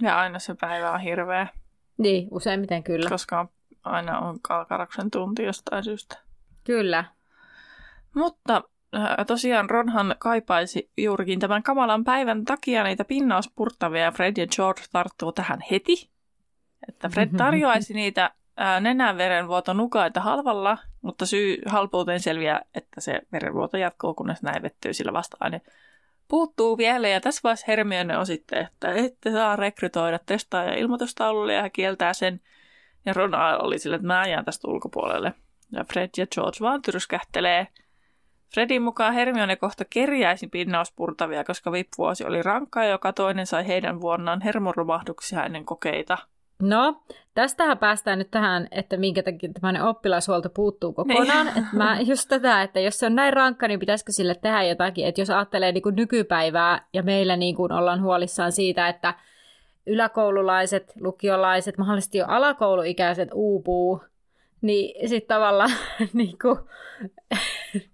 [0.00, 1.46] Ja aina se päivä on hirveä.
[1.98, 3.08] Niin, useimmiten kyllä.
[3.08, 3.48] Koska
[3.86, 6.18] aina on kalkaraksen tunti jostain syystä.
[6.64, 7.04] Kyllä.
[8.14, 8.62] Mutta
[8.94, 14.82] äh, tosiaan Ronhan kaipaisi juurikin tämän kamalan päivän takia niitä pinnauspurtavia ja Fred ja George
[14.92, 16.10] tarttuu tähän heti.
[16.88, 18.24] Että Fred tarjoaisi niitä
[18.60, 25.12] äh, nenänverenvuoto nukaita halvalla, mutta syy halpuuteen selviää, että se verenvuoto jatkuu, kunnes näivettyy sillä
[25.12, 25.60] vasta-aine
[26.28, 27.08] puuttuu vielä.
[27.08, 32.12] Ja tässä vaiheessa Hermione on sitten, että ette saa rekrytoida testaaja ilmoitustaululle ja hän kieltää
[32.12, 32.40] sen–
[33.06, 35.32] ja Ron oli sille, että mä jään tästä ulkopuolelle.
[35.72, 37.66] Ja Fred ja George vaan tyrskähtelee.
[38.54, 44.00] Fredin mukaan Hermione kohta kerjäisi pinnauspurtavia, koska vippuosi oli rankka ja joka toinen sai heidän
[44.00, 46.18] vuonnaan hermoromahduksia ennen kokeita.
[46.62, 47.02] No,
[47.34, 51.46] tästähän päästään nyt tähän, että minkä takia tämmöinen oppilashuolto puuttuu kokonaan.
[51.46, 51.58] Niin.
[51.58, 55.06] Että mä just tätä, että jos se on näin rankka, niin pitäisikö sille tehdä jotakin.
[55.06, 59.14] Että jos ajattelee niin kuin nykypäivää ja meillä niin kuin ollaan huolissaan siitä, että
[59.86, 64.02] yläkoululaiset, lukiolaiset, mahdollisesti jo alakouluikäiset uupuu,
[64.60, 65.70] niin sitten tavallaan
[66.12, 66.58] niin kuin,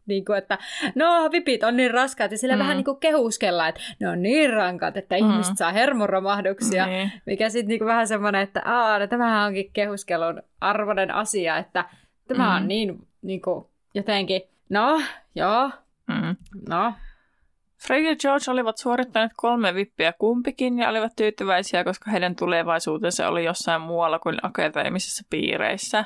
[0.07, 0.59] niin kuin, että
[0.95, 2.59] no vipit on niin raskaat ja sillä mm.
[2.59, 5.31] vähän niin kuin kehuskella, että ne on niin rankat, että mm.
[5.31, 7.11] ihmiset saa hermoromahduksia, mm.
[7.27, 11.85] mikä sitten niin kuin vähän semmoinen, että aa, no tämähän onkin kehuskelun arvoinen asia, että
[12.29, 12.57] tämä mm.
[12.57, 15.01] on niin, niin kuin, jotenkin, no
[15.35, 15.71] joo,
[16.07, 16.37] mm.
[16.69, 16.93] no
[17.87, 23.45] Fred ja George olivat suorittaneet kolme vippiä kumpikin ja olivat tyytyväisiä, koska heidän tulevaisuutensa oli
[23.45, 26.05] jossain muualla kuin akateemisissa piireissä.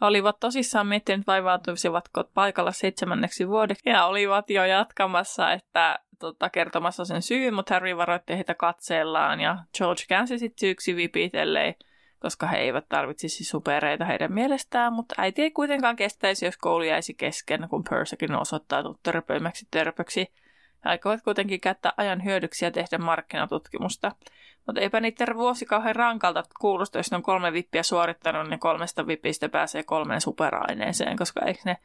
[0.00, 7.04] He olivat tosissaan miettineet vaivautuisivatko paikalla seitsemänneksi vuodeksi ja olivat jo jatkamassa, että tota, kertomassa
[7.04, 11.74] sen syyn, mutta Harry varoitti heitä katseellaan ja George käänsi sitten syyksi vipitellei,
[12.18, 17.14] koska he eivät tarvitsisi supereita heidän mielestään, mutta äiti ei kuitenkaan kestäisi, jos koulu jäisi
[17.14, 20.26] kesken, kun Persekin on osoittautunut törpöimäksi törpöksi–
[20.84, 24.12] he aikovat kuitenkin käyttää ajan hyödyksiä tehdä markkinatutkimusta.
[24.66, 29.06] Mutta eipä niitä vuosi kauhean rankalta kuulosta, jos ne on kolme vippiä suorittanut, niin kolmesta
[29.06, 31.76] vipistä pääsee kolmeen superaineeseen, koska eikö ne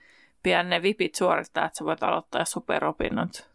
[0.43, 3.49] pian ne vipit suorittaa, että sä voit aloittaa superopinnot.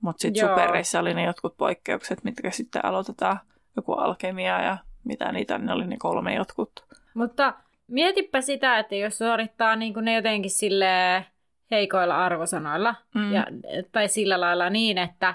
[0.00, 3.40] Mutta sitten supereissa oli ne jotkut poikkeukset, mitkä sitten aloitetaan,
[3.76, 6.84] joku alkemia ja mitä niitä, ne oli ne kolme jotkut.
[7.14, 7.54] Mutta
[7.88, 11.26] mietipä sitä, että jos suorittaa niin ne jotenkin silleen
[11.70, 12.94] heikoilla arvosanoilla.
[13.14, 13.32] Mm.
[13.32, 13.46] Ja,
[13.92, 15.34] tai sillä lailla niin, että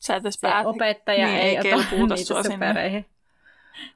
[0.00, 0.66] sä et se päät...
[0.66, 3.06] opettaja niin, ei, ei ota niitä supereihin.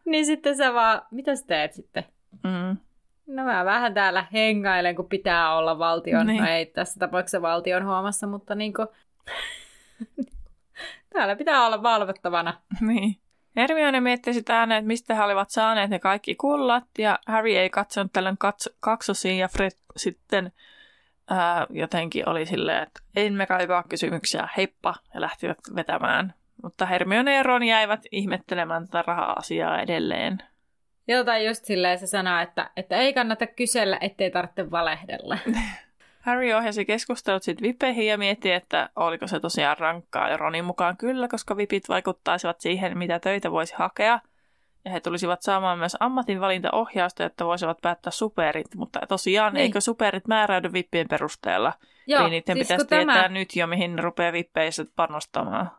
[0.04, 2.04] Niin sitten sä vaan, mitä sä teet sitten?
[2.44, 2.76] Mm.
[3.26, 6.42] No mä vähän täällä hengailen, kun pitää olla valtion, niin.
[6.42, 8.88] no ei tässä tapauksessa valtion huomassa, mutta niin kuin,
[11.12, 12.60] täällä pitää olla valvottavana.
[12.80, 13.16] Niin.
[13.56, 17.70] Hermione mietti sitä ääneen, että mistä he olivat saaneet ne kaikki kullat, ja Harry ei
[17.70, 18.36] katsonut tällöin
[18.80, 20.52] kaksosiin, ja Fred sitten
[21.30, 26.34] ää, jotenkin oli silleen, että emme kaipaa kysymyksiä, heippa, ja lähtivät vetämään.
[26.62, 30.38] Mutta Hermione ja Ron jäivät ihmettelemään tätä raha-asiaa edelleen.
[31.08, 35.38] Jotain just silleen se sanoo, että, että ei kannata kysellä, ettei tarvitse valehdella.
[36.26, 40.28] Harry ohjasi keskustelut sitten vipeihin ja mietti, että oliko se tosiaan rankkaa.
[40.28, 44.20] Ja Ronin mukaan kyllä, koska vipit vaikuttaisivat siihen, mitä töitä voisi hakea.
[44.86, 48.74] Ja he tulisivat saamaan myös ammatinvalintaohjausta, että voisivat päättää superit.
[48.74, 49.62] Mutta tosiaan, niin.
[49.62, 51.72] eikö superit määräydy vippien perusteella?
[52.06, 53.28] Joo, Eli niiden siis pitäisi tietää tämä...
[53.28, 55.70] nyt jo, mihin ne rupeaa vippeissä panostamaan.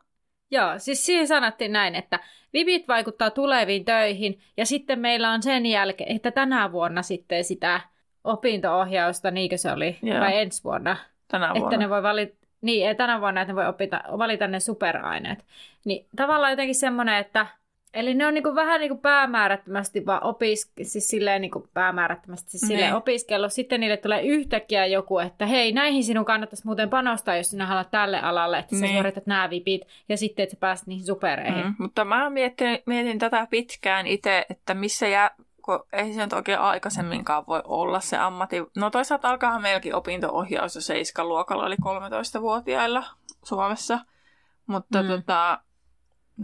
[0.51, 2.19] Joo, siis siihen sanottiin näin, että
[2.53, 7.81] vipit vaikuttaa tuleviin töihin ja sitten meillä on sen jälkeen, että tänä vuonna sitten sitä
[8.23, 10.19] opinto-ohjausta, niinkö se oli, Joo.
[10.19, 10.97] vai ensi vuonna?
[11.27, 11.67] Tänä vuonna.
[11.67, 15.45] Että ne voi valita, niin, tänä vuonna, että ne voi opita, valita ne superaineet.
[15.85, 17.47] Niin tavallaan jotenkin semmoinen, että
[17.93, 22.89] Eli ne on niinku vähän niinku päämäärättömästi vaan opis, siis silleen niinku päämäärättömästi siis silleen
[22.89, 22.95] niin.
[22.95, 23.53] opiskellut.
[23.53, 27.91] Sitten niille tulee yhtäkkiä joku, että hei, näihin sinun kannattaisi muuten panostaa, jos sinä haluat
[27.91, 28.87] tälle alalle, että niin.
[28.87, 31.65] sä suoritat nämä vipit ja sitten, että sä pääset niihin supereihin.
[31.65, 36.33] Mm, mutta mä mietin, mietin tätä pitkään itse, että missä jää, kun ei se nyt
[36.33, 38.63] oikein aikaisemminkaan voi olla se ammatti.
[38.75, 43.03] No toisaalta alkaa meilläkin opinto-ohjaus jo 7 luokalla, eli 13-vuotiailla
[43.43, 43.99] Suomessa.
[44.67, 45.07] Mutta mm.
[45.07, 45.59] tota,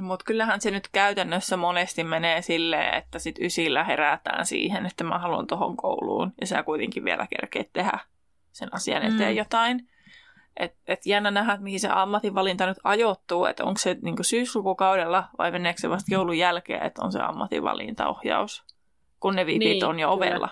[0.02, 5.20] mutta kyllähän se nyt käytännössä monesti menee silleen, että sit ysillä herätään siihen, että mä
[5.20, 6.34] haluan tuohon kouluun.
[6.42, 8.00] Ja sä kuitenkin vielä kerkeet tehdä
[8.52, 9.38] sen asian eteen mm.
[9.38, 9.88] jotain.
[10.58, 15.24] Et, et jännä nähdä, että mihin se ammatinvalinta nyt ajoittuu, että onko se niin syyslukukaudella
[15.38, 18.64] vai meneekö se vasta joulun jälkeen, että on se ammatinvalintaohjaus,
[19.20, 20.28] kun ne vipit niin, on jo kyllä.
[20.28, 20.50] ovella.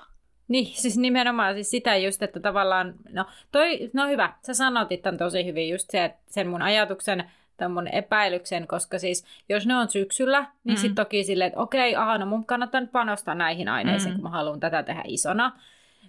[0.47, 5.17] Niin, siis nimenomaan siis sitä just, että tavallaan, no, toi, no hyvä, sä sanotit tämän
[5.17, 9.89] tosi hyvin just se, että sen mun ajatuksen tämän epäilyksen, koska siis jos ne on
[9.89, 10.81] syksyllä, niin mm.
[10.81, 14.15] sitten toki silleen, että okei, aha, no mun kannattaa nyt panostaa näihin aineisiin, mm.
[14.15, 15.51] kun mä haluan tätä tehdä isona.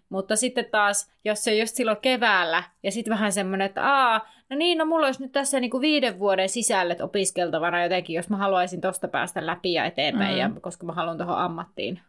[0.09, 4.57] Mutta sitten taas, jos se just silloin keväällä, ja sitten vähän semmoinen, että aa, no
[4.57, 8.81] niin, no mulla olisi nyt tässä niinku viiden vuoden sisälle opiskeltavana jotenkin, jos mä haluaisin
[8.81, 10.39] tosta päästä läpi ja eteenpäin, mm.
[10.39, 12.01] ja, koska mä haluan tuohon ammattiin.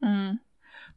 [0.00, 0.38] Mm.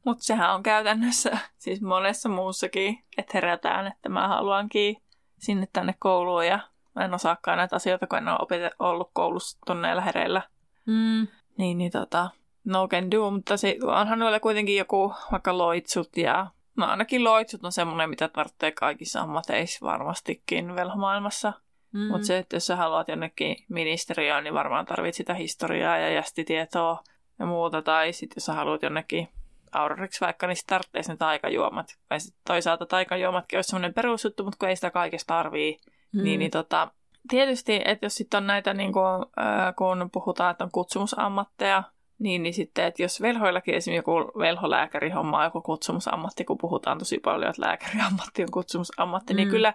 [0.05, 4.97] Mutta sehän on käytännössä siis monessa muussakin, että herätään, että mä haluankin
[5.38, 6.60] sinne tänne kouluun ja
[6.95, 10.41] Mä en osaakaan näitä asioita, kun en ole opet- ollut koulussa tunneilla hereillä.
[10.86, 11.27] Mm.
[11.58, 12.29] Niin, niin tota,
[12.63, 17.63] no can do, mutta se, onhan noilla kuitenkin joku vaikka loitsut ja No ainakin loitsut
[17.63, 21.53] on semmoinen, mitä tarvitsee kaikissa ammateissa varmastikin velhomaailmassa.
[21.91, 21.99] Mm.
[21.99, 27.03] Mutta se, että jos sä haluat jonnekin ministeriöön, niin varmaan tarvitset sitä historiaa ja jästitietoa
[27.39, 27.81] ja muuta.
[27.81, 29.29] Tai sitten jos sä haluat jonnekin
[29.71, 31.97] auroriksi vaikka, niin tarvitsee ne taikajuomat.
[32.10, 35.77] Tai sitten toisaalta taikajuomatkin olisi semmoinen perusjuttu, mutta kun ei sitä kaikesta tarvii,
[36.15, 36.23] Mm.
[36.23, 36.91] Niin, niin tota,
[37.30, 39.06] tietysti, että jos sitten on näitä, niin kuin,
[39.39, 41.84] äh, kun puhutaan, että on kutsumusammatteja,
[42.19, 47.19] niin, niin sitten, että jos velhoillakin esimerkiksi joku velholääkäri hommaa joku kutsumusammatti, kun puhutaan tosi
[47.19, 49.51] paljon, että lääkäriammatti on kutsumusammatti, niin mm.
[49.51, 49.73] niin kyllä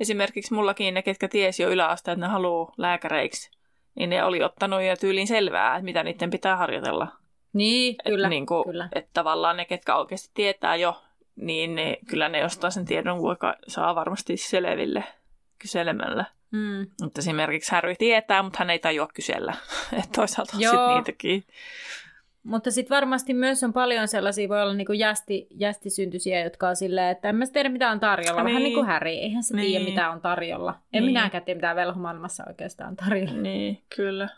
[0.00, 3.50] esimerkiksi mullakin ne, ketkä tiesi jo yläaste, että ne haluaa lääkäreiksi,
[3.94, 7.08] niin ne oli ottanut jo tyyliin selvää, että mitä niiden pitää harjoitella.
[7.52, 8.26] Niin, kyllä.
[8.26, 8.88] Et, niin kuin, kyllä.
[8.92, 11.02] Että tavallaan ne, ketkä oikeasti tietää jo,
[11.36, 13.18] niin ne, kyllä ne jostain sen tiedon
[13.68, 15.04] saa varmasti selville
[15.62, 16.24] kyselemällä.
[16.50, 16.86] Mm.
[17.02, 19.54] Mutta esimerkiksi Harry tietää, mutta hän ei tajua kysellä.
[19.98, 21.44] Että toisaalta on sitten niitäkin.
[22.42, 27.10] Mutta sitten varmasti myös on paljon sellaisia, voi olla niinku jästi, jästisyntyisiä, jotka on silleen,
[27.10, 28.42] että en mä tiedä mitä on tarjolla.
[28.42, 28.46] Niin.
[28.46, 29.66] Vähän niin kuin Harry, eihän se niin.
[29.66, 30.74] tiedä mitä on tarjolla.
[30.92, 31.04] En niin.
[31.04, 33.40] minäkään tiedä mitä velhomaailmassa oikeastaan on tarjolla.
[33.40, 34.28] Niin, kyllä.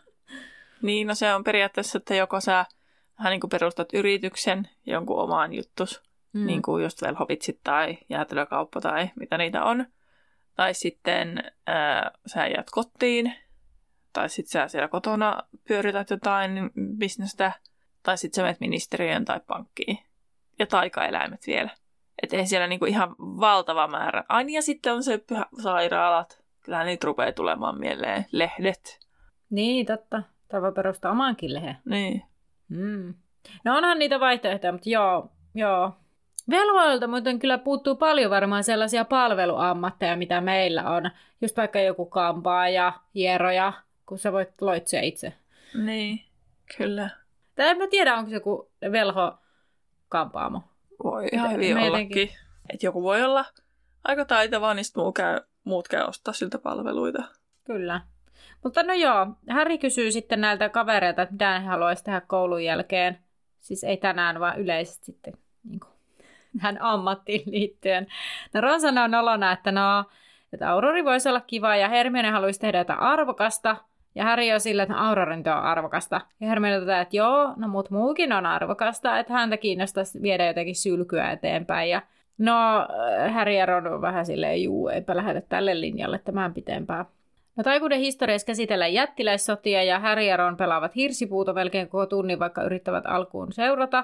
[0.81, 2.65] Niin, no se on periaatteessa, että joko sä
[3.19, 6.45] vähän niin kuin perustat yrityksen jonkun omaan juttus, mm.
[6.45, 9.85] niin kuin just velhovitsit tai jäätelökauppa tai mitä niitä on.
[10.55, 13.33] Tai sitten ää, sä jäät kotiin,
[14.13, 17.51] tai sitten sä siellä kotona pyörität jotain bisnestä,
[18.03, 19.99] tai sitten sä menet ministeriön tai pankkiin.
[20.59, 21.69] Ja taikaeläimet vielä.
[22.23, 24.23] Että ei siellä niinku ihan valtava määrä.
[24.29, 26.43] Aina ja sitten on se pyhä sairaalat.
[26.61, 28.25] Kyllähän niitä rupeaa tulemaan mieleen.
[28.31, 28.99] Lehdet.
[29.49, 30.23] Niin, totta.
[30.47, 31.77] Tai voi perustaa omankin lehen.
[31.85, 32.23] Niin.
[32.69, 33.13] Mm.
[33.63, 35.97] No onhan niitä vaihtoehtoja, mutta joo, joo.
[36.49, 41.11] Velvoilta muuten kyllä puuttuu paljon varmaan sellaisia palveluammatteja, mitä meillä on.
[41.41, 43.73] Just vaikka joku kampaaja, hieroja,
[44.05, 45.33] kun sä voit loitsia itse.
[45.73, 46.21] Niin,
[46.77, 47.09] kyllä.
[47.55, 49.37] Tai en mä tiedä, onko se joku velho
[50.09, 50.61] kampaamo.
[51.03, 52.29] Voi ihan hyvin ollakin.
[52.69, 53.45] Että joku voi olla
[54.03, 57.23] aika taitava, niin sitten muut käy, muut käy ostaa siltä palveluita.
[57.63, 58.01] Kyllä.
[58.63, 63.19] Mutta no joo, Harry kysyy sitten näiltä kavereilta, että mitä he haluaisi tehdä koulun jälkeen.
[63.59, 65.94] Siis ei tänään, vaan yleisesti sitten niin kuin
[66.59, 68.07] hän ammattiin liittyen.
[68.53, 70.05] No Ron sanoo nolona, että no,
[70.53, 73.75] että Aurori voisi olla kiva ja Hermione haluaisi tehdä jotain arvokasta.
[74.15, 76.21] Ja Harry on sillä, että Aurorin on arvokasta.
[76.39, 80.75] Ja Hermione toteaa, että joo, no mut muukin on arvokasta, että häntä kiinnostaisi viedä jotenkin
[80.75, 81.89] sylkyä eteenpäin.
[81.89, 82.01] Ja
[82.37, 82.53] no,
[83.33, 87.05] Harry ja Ron on vähän silleen, juu, eipä lähdetä tälle linjalle tämän pitempään.
[87.55, 92.63] No taikuuden historiassa käsitellään jättiläissotia ja Harry ja Ron pelaavat hirsipuuta melkein koko tunnin, vaikka
[92.63, 94.03] yrittävät alkuun seurata.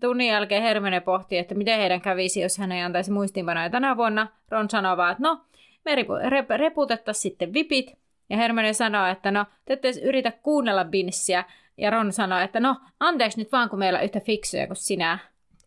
[0.00, 4.26] Tunnin jälkeen Hermione pohtii, että miten heidän kävisi, jos hän ei antaisi muistiinpanoja tänä vuonna.
[4.50, 5.40] Ron sanoo vaan, että no,
[5.84, 7.98] me repu- reputettaisiin sitten vipit.
[8.30, 11.44] Ja Hermione sanoo, että no, te ette yritä kuunnella Binssiä.
[11.76, 15.18] Ja Ron sanoo, että no, anteeksi nyt vaan, kun meillä on yhtä fiksuja kuin sinä.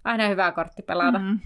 [0.03, 1.19] Aina hyvä kortti pelata.
[1.19, 1.39] Mm-hmm.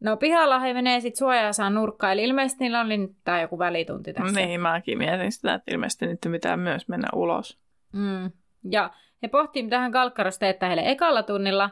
[0.00, 4.12] No pihalla he menee sitten suojaansa nurkkaan, eli ilmeisesti niillä oli nyt tää joku välitunti
[4.12, 4.40] tässä.
[4.40, 7.58] Niin, mäkin mietin sitä, että ilmeisesti nyt pitää myös mennä ulos.
[7.92, 8.30] Mm.
[8.70, 8.90] Ja
[9.22, 11.70] he pohtii, mitä hän Kalkkaros teettää heille ekalla tunnilla.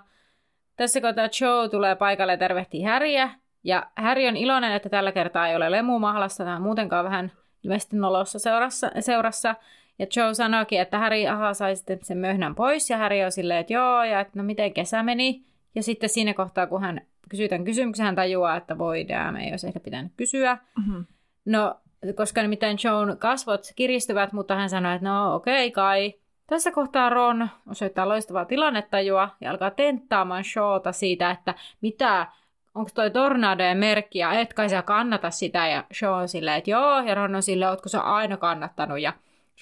[0.76, 3.30] Tässä kohtaa Joe tulee paikalle ja tervehtii Häriä.
[3.64, 7.32] Ja Häri on iloinen, että tällä kertaa ei ole lemumahlasta tai muutenkaan vähän
[7.62, 8.90] ilmeisesti nolossa seurassa.
[9.00, 9.54] seurassa.
[9.98, 12.90] Ja Joe sanoikin, että Häri aha, sai sitten sen möhnän pois.
[12.90, 15.44] Ja Häri on silleen, että joo, ja että no miten kesä meni.
[15.74, 19.50] Ja sitten siinä kohtaa, kun hän kysyy tämän kysymyksen, hän tajuaa, että voi damn, ei
[19.50, 20.58] olisi ehkä pitänyt kysyä.
[20.78, 21.04] Mm-hmm.
[21.44, 21.80] No,
[22.14, 26.14] koska nimittäin Joan kasvot kiristyvät, mutta hän sanoi, että no okei okay, kai.
[26.46, 32.26] Tässä kohtaa Ron osoittaa loistavaa tilannetajua ja alkaa tenttaamaan Shawta siitä, että mitä,
[32.74, 35.68] onko toi tornadojen merkki ja et kai sä kannata sitä.
[35.68, 39.00] Ja Shaw on silleen, että joo, ja Ron on silleen, ootko sä aina kannattanut.
[39.00, 39.12] Ja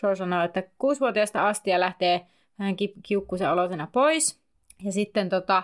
[0.01, 2.27] Shaw sanoo, että kuusivuotiaasta asti ja lähtee
[2.59, 4.41] vähän kiukkuisen olosena pois.
[4.85, 5.63] Ja sitten tota,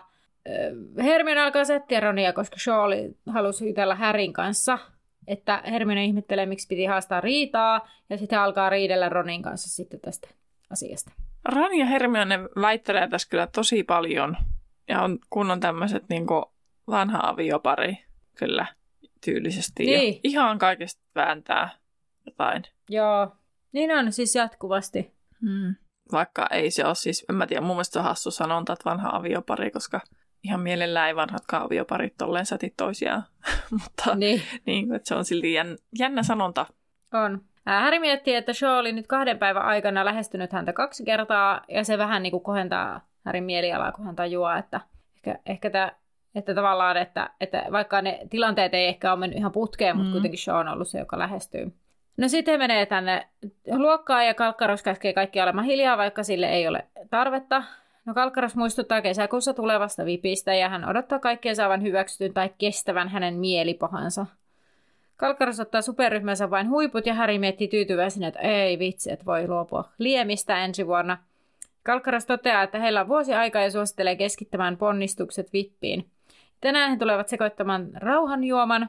[1.03, 2.91] Hermione alkaa settiä Ronia, koska Shaw
[3.27, 4.79] halusi jutella Härin kanssa,
[5.27, 10.29] että Hermione ihmettelee, miksi piti haastaa riitaa, ja sitten alkaa riidellä Ronin kanssa sitten tästä
[10.71, 11.13] asiasta.
[11.45, 14.37] Ron ja Hermione väittelee tässä kyllä tosi paljon,
[14.89, 16.27] ja on kunnon tämmöiset niin
[16.87, 18.05] vanha aviopari
[18.39, 18.67] kyllä
[19.25, 19.85] tyylisesti.
[19.85, 20.15] Niin.
[20.15, 21.69] Ja ihan kaikesta vääntää
[22.27, 22.63] jotain.
[22.89, 23.37] Joo,
[23.73, 25.15] niin on siis jatkuvasti.
[25.41, 25.75] Hmm.
[26.13, 28.91] Vaikka ei se ole siis, en mä tiedä, mun mielestä se on hassu sanonta, että
[28.91, 30.01] vanha aviopari, koska
[30.43, 33.23] ihan mielellään ei vanhat kaavioparit tolleen säti toisiaan.
[33.83, 34.43] Mutta niin.
[34.67, 36.67] niin, että se on silti jän, jännä sanonta.
[37.13, 37.45] On.
[37.67, 41.99] Häri miettii, että Shaw oli nyt kahden päivän aikana lähestynyt häntä kaksi kertaa, ja se
[41.99, 44.81] vähän niin kuin kohentaa Härin mielialaa, kun hän tajuaa, että
[45.17, 45.93] ehkä, ehkä tämä
[46.35, 50.13] että tavallaan, että, että vaikka ne tilanteet ei ehkä ole mennyt ihan putkeen, mutta mm.
[50.13, 51.73] kuitenkin Shaw on ollut se, joka lähestyy.
[52.17, 53.27] No sitten menee tänne
[53.77, 57.63] luokkaan ja Kalkkaros käskee kaikki olemaan hiljaa, vaikka sille ei ole tarvetta.
[58.05, 63.35] No Kalkkaros muistuttaa kesäkuussa tulevasta vipistä ja hän odottaa kaikkien saavan hyväksytyn tai kestävän hänen
[63.35, 64.27] mielipahansa.
[65.17, 69.85] Kalkkaros ottaa superryhmänsä vain huiput ja Häri miettii tyytyväisenä, että ei vitsi, että voi luopua
[69.99, 71.19] liemistä ensi vuonna.
[71.83, 76.11] Kalkkaros toteaa, että heillä on vuosi aikaa ja suosittelee keskittämään ponnistukset vippiin.
[76.61, 78.89] Tänään he tulevat sekoittamaan rauhanjuoman,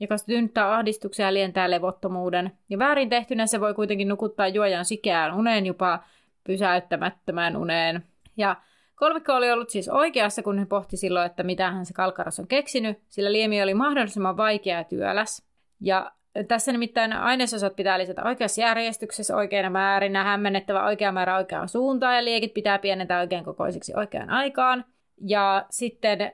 [0.00, 2.52] joka tynttää ahdistuksia ja lientää levottomuuden.
[2.68, 6.04] Ja väärin tehtynä se voi kuitenkin nukuttaa juojan sikeään uneen jopa
[6.44, 8.04] pysäyttämättömään uneen.
[8.36, 8.56] Ja
[8.94, 12.46] kolmikko oli ollut siis oikeassa, kun he pohti silloin, että mitä hän se Kalkaros on
[12.46, 15.51] keksinyt, sillä liemi oli mahdollisimman vaikea työläs.
[15.82, 16.12] Ja
[16.48, 22.24] tässä nimittäin ainesosat pitää lisätä oikeassa järjestyksessä oikeina määrinä, hämmennettävä oikea määrä oikeaan suuntaan ja
[22.24, 24.84] liekit pitää pienentää oikein kokoisiksi oikeaan aikaan.
[25.26, 26.32] Ja sitten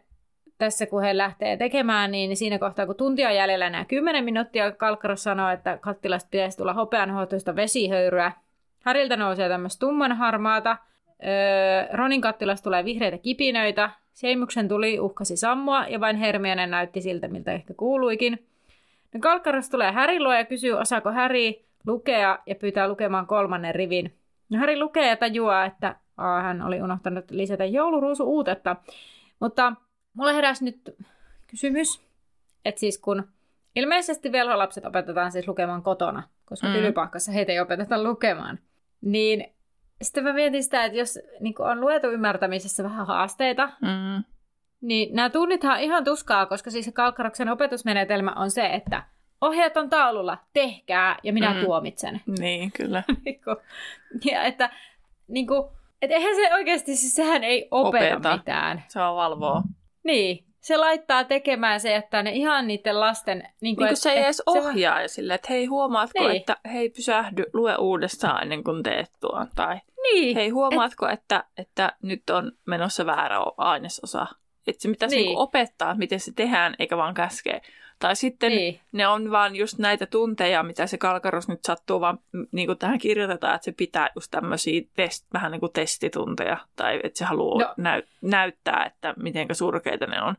[0.59, 4.73] tässä kun he lähtee tekemään, niin siinä kohtaa kun tunti on jäljellä enää 10 minuuttia,
[4.73, 8.33] Kalkkaros sanoo, että kattilasta pitäisi tulla hopeanhoitoista vesihöyryä.
[8.85, 10.77] Häriltä nousee tämmöistä tummanharmaata,
[11.25, 13.91] Öö, Ronin kattilasta tulee vihreitä kipinöitä.
[14.13, 18.47] Seimuksen tuli uhkasi sammua ja vain Hermione näytti siltä, miltä ehkä kuuluikin.
[19.15, 24.19] No Kalkkaros tulee Härin luo ja kysyy, osaako Häri lukea ja pyytää lukemaan kolmannen rivin.
[24.51, 28.77] No Häri lukee ja tajuaa, että aa, hän oli unohtanut lisätä jouluruusu uutetta.
[29.41, 29.73] Mutta
[30.15, 30.97] mulle heräsi nyt
[31.47, 32.03] kysymys,
[32.65, 33.29] että siis kun
[33.77, 36.73] ilmeisesti velholapset opetetaan siis lukemaan kotona, koska mm.
[36.73, 38.59] tylypahkassa heitä ei opeteta lukemaan,
[39.01, 39.55] niin
[40.03, 44.25] sitten mä mietin sitä, että jos niin on luetu ymmärtämisessä vähän haasteita, mm.
[44.81, 49.03] Niin nämä tunnithan on ihan tuskaa, koska siis se Kalkkaroksen opetusmenetelmä on se, että
[49.41, 51.61] ohjeet on taululla, tehkää ja minä mm.
[51.65, 52.21] tuomitsen.
[52.39, 53.03] Niin, kyllä.
[53.25, 53.57] Niinku,
[54.25, 54.71] ja että
[55.29, 55.63] niin kuin,
[56.03, 58.37] että eihän se oikeasti, siis sehän ei opeta, opeta.
[58.37, 58.85] mitään.
[58.89, 59.63] Se on valvoa.
[60.05, 63.39] Niin, se laittaa tekemään se, että ne ihan niiden lasten...
[63.39, 65.09] Niin kuin, niin kuin et, se ei edes ohjaa se...
[65.09, 66.37] sille, että hei huomaatko, niin.
[66.37, 69.49] että hei pysähdy, lue uudestaan ennen kuin teet tuon.
[69.55, 70.37] Tai niin.
[70.37, 71.21] hei huomaatko, et...
[71.21, 74.27] että, että nyt on menossa väärä ainesosa.
[74.71, 75.27] Että se pitäisi niin.
[75.27, 77.61] niin opettaa, miten se tehdään, eikä vaan käskee.
[77.99, 78.81] Tai sitten niin.
[78.93, 82.19] ne on vaan just näitä tunteja, mitä se kalkarus nyt sattuu, vaan
[82.53, 87.01] niin kuin tähän kirjoitetaan, että se pitää just tämmöisiä test, vähän niin kuin testitunteja, tai
[87.03, 87.75] että se haluaa no.
[87.77, 90.35] näy, näyttää, että miten surkeita ne on.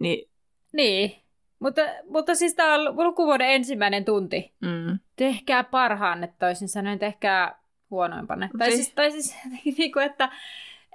[0.00, 0.28] Niin,
[0.72, 1.16] niin.
[1.58, 4.52] Mutta, mutta siis tämä on lukuvuoden ensimmäinen tunti.
[4.60, 4.98] Mm.
[5.16, 7.58] Tehkää parhaanne toisin sanoen, tehkää
[7.90, 8.50] huonoimpanne.
[8.58, 9.36] Tai siis, tai siis
[9.78, 10.28] niin kuin, että,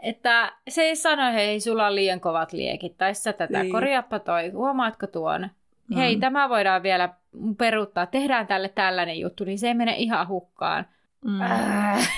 [0.01, 3.71] että se ei sano, hei, sulla on liian kovat liekit, tai sä tätä, niin.
[3.71, 5.49] korjaappa toi, huomaatko tuon?
[5.95, 6.19] hei, mm.
[6.19, 7.13] tämä voidaan vielä
[7.57, 10.85] peruuttaa, tehdään tälle tällainen juttu, niin se ei mene ihan hukkaan.
[11.25, 11.41] Mm.
[11.41, 12.09] Äh.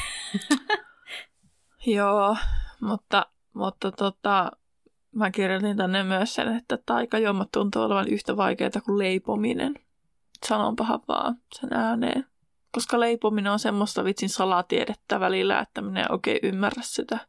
[1.86, 2.38] Joo,
[2.82, 4.52] mutta, mutta tota,
[5.16, 9.76] mä kirjoitin tänne myös sen, että taikajuomat tuntuu olevan yhtä vaikeaa kuin leipominen.
[10.46, 12.26] Sanonpahan vaan sen ääneen.
[12.72, 17.20] Koska leipominen on semmoista vitsin salatiedettä välillä, että minä en oikein ymmärrä sitä.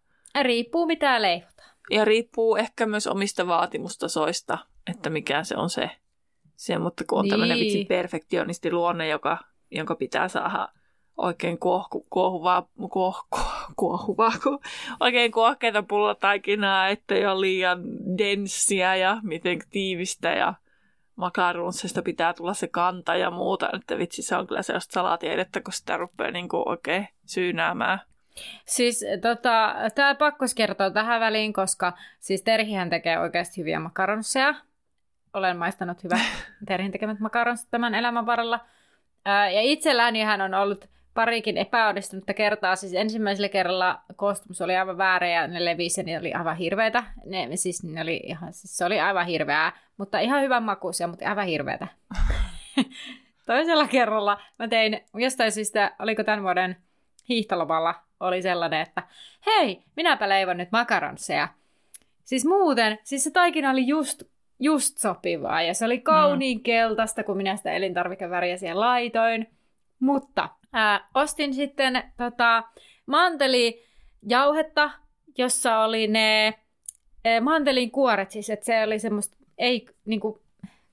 [0.40, 1.76] Riippuu mitä leivotaan.
[1.90, 4.58] Ja riippuu ehkä myös omista vaatimustasoista,
[4.90, 5.90] että mikä se on se.
[6.56, 7.30] se mutta kun on niin.
[7.30, 9.38] tämmöinen vitsin perfektionisti luonne, joka,
[9.70, 10.68] jonka pitää saada
[11.16, 13.26] oikein kuohku, kuohuvaa, kuoh,
[13.76, 14.60] kuohuvaa, ku,
[15.00, 17.82] oikein kuohkeita pullataikinaa, ettei ole liian
[18.18, 20.54] denssiä ja miten tiivistä ja
[21.16, 23.70] makaronseista pitää tulla se kanta ja muuta.
[23.72, 28.00] Että vitsi, se on kyllä sellaista salatiedettä, kun sitä rupeaa niin kuin oikein syynäämään.
[28.66, 34.54] Siis tota, tämä pakko kertoa tähän väliin, koska siis Terhihän tekee oikeasti hyviä makaronseja.
[35.34, 36.20] Olen maistanut hyvät
[36.68, 38.60] Terhin tekemät makaronsit tämän elämän varrella.
[39.54, 42.76] ja itselläni hän on ollut parikin epäonnistunutta kertaa.
[42.76, 47.04] Siis ensimmäisellä kerralla koostumus oli aivan väärä ja ne levisi ja ne oli aivan hirveitä.
[47.24, 51.28] Ne, siis, ne oli ihan, siis se oli aivan hirveää, mutta ihan hyvän makuisia, mutta
[51.28, 51.88] aivan hirveitä.
[53.46, 56.76] Toisella kerralla mä tein jostain syystä, oliko tämän vuoden
[57.28, 59.02] hiihtolomalla, oli sellainen, että
[59.46, 61.48] hei, minäpä leivon nyt makaronseja.
[62.24, 64.22] Siis muuten, siis se taikina oli just,
[64.60, 66.62] just sopivaa ja se oli kauniin mm.
[66.62, 69.46] keltaista, kun minä sitä elintarvikeväriä siihen laitoin.
[70.00, 72.62] Mutta ää, ostin sitten tota,
[73.06, 74.90] mantelijauhetta,
[75.38, 76.54] jossa oli ne
[77.24, 80.42] ää, mantelin kuoret, siis että se oli semmoista, ei niinku,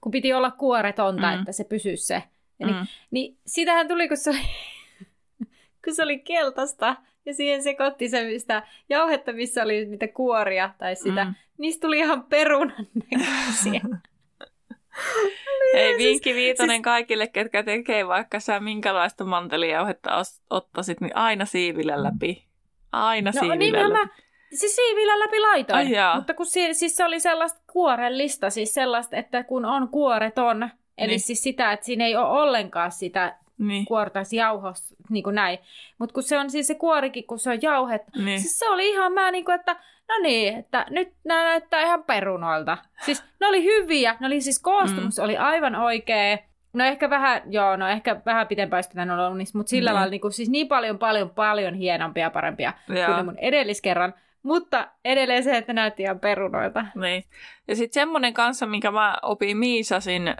[0.01, 1.39] kun piti olla kuoretonta, mm.
[1.39, 2.23] että se pysyisi se.
[2.59, 2.75] Niin, mm.
[2.75, 4.39] niin, niin sitähän tuli, kun se oli,
[5.85, 6.95] kun se oli keltaista,
[7.29, 11.25] ja siihen sekoitti se mistä jauhetta, missä oli niitä kuoria tai sitä.
[11.25, 11.35] Mm.
[11.57, 13.81] Niistä tuli ihan perunan näköisiä.
[15.73, 16.83] Hei, vinkki viitonen siis...
[16.83, 22.45] kaikille, ketkä tekee vaikka sä minkälaista mantelijauhetta ottaisit, niin aina siivillä läpi.
[22.91, 23.91] Aina no, siivillä niin, läpi.
[23.91, 24.07] Mä,
[24.53, 29.17] se siivillä läpi laitoin, Ai mutta kun si- siis se oli sellaista kuorellista, siis sellaista,
[29.17, 31.19] että kun on kuoreton, eli niin.
[31.19, 33.85] siis sitä, että siinä ei ole ollenkaan sitä niin.
[33.85, 35.59] kuortaisi jauhos, niin kuin näin.
[35.97, 38.39] Mutta kun se on siis se kuorikin, kun se on jauhet, niin.
[38.39, 39.75] siis se oli ihan mä niin kuin, että
[40.09, 42.77] no niin, että nyt nämä näyttää ihan perunoilta.
[43.05, 45.23] Siis ne oli hyviä, ne oli siis koostumus mm.
[45.23, 46.37] oli aivan oikea.
[46.73, 49.95] No ehkä vähän, joo, no ehkä vähän pitempään sitten on ollut mutta sillä mm.
[49.95, 53.13] lailla niin kuin, siis niin paljon, paljon, paljon hienompia ja parempia joo.
[53.13, 54.13] kuin mun edelliskerran.
[54.43, 56.85] Mutta edelleen se, että näytti ihan perunoilta.
[56.95, 57.23] Niin.
[57.67, 60.35] Ja sitten semmoinen kanssa, minkä mä opin Miisasin äh,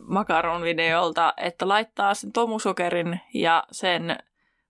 [0.00, 4.16] makaron-videolta, että laittaa sen tomusokerin ja sen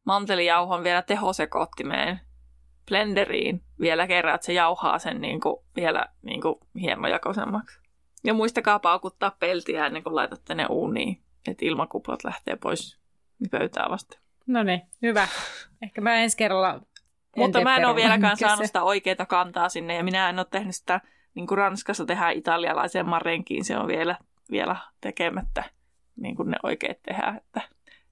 [0.04, 2.20] mantelijauhon vielä tehosekoottimeen
[2.88, 7.80] blenderiin vielä kerran, että se jauhaa sen niin kuin, vielä niin kuin hienojakoisemmaksi.
[8.24, 12.98] Ja muistakaa paukuttaa peltiä ennen kuin laitatte ne uuniin, että ilmakuplat lähtee pois
[13.50, 14.18] pöytää vasta.
[14.46, 15.28] No niin, hyvä.
[15.82, 16.80] Ehkä mä ensi kerralla
[17.36, 20.76] mutta mä en ole vieläkään saanut sitä oikeaa kantaa sinne, ja minä en ole tehnyt
[20.76, 21.00] sitä,
[21.34, 24.16] niin kuin Ranskassa tehdään italialaiseen marenkiin, se on vielä,
[24.50, 25.64] vielä tekemättä,
[26.16, 27.36] niin kuin ne oikeat tehdään.
[27.36, 27.60] Että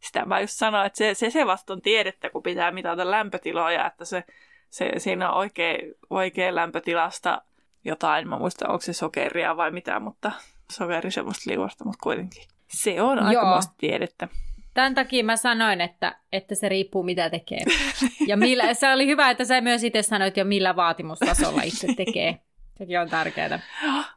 [0.01, 3.87] sitä mä just sanoin, että se, se, se vasta on tiedettä, kun pitää mitata lämpötiloja,
[3.87, 4.25] että se,
[4.71, 5.79] se, siinä on oikea,
[6.11, 7.43] oikea lämpötilasta
[7.85, 10.33] jotain, mä muista, onko se sokeria vai mitä, mutta
[10.73, 12.43] sokeri semmoista liuosta, mutta kuitenkin.
[12.69, 14.29] Se on aika tiedettä.
[14.75, 17.61] Tämän takia mä sanoin, että, että se riippuu mitä tekee.
[18.27, 22.41] Ja millä, se oli hyvä, että sä myös itse sanoit jo millä vaatimustasolla itse tekee.
[22.79, 23.61] Sekin on tärkeää.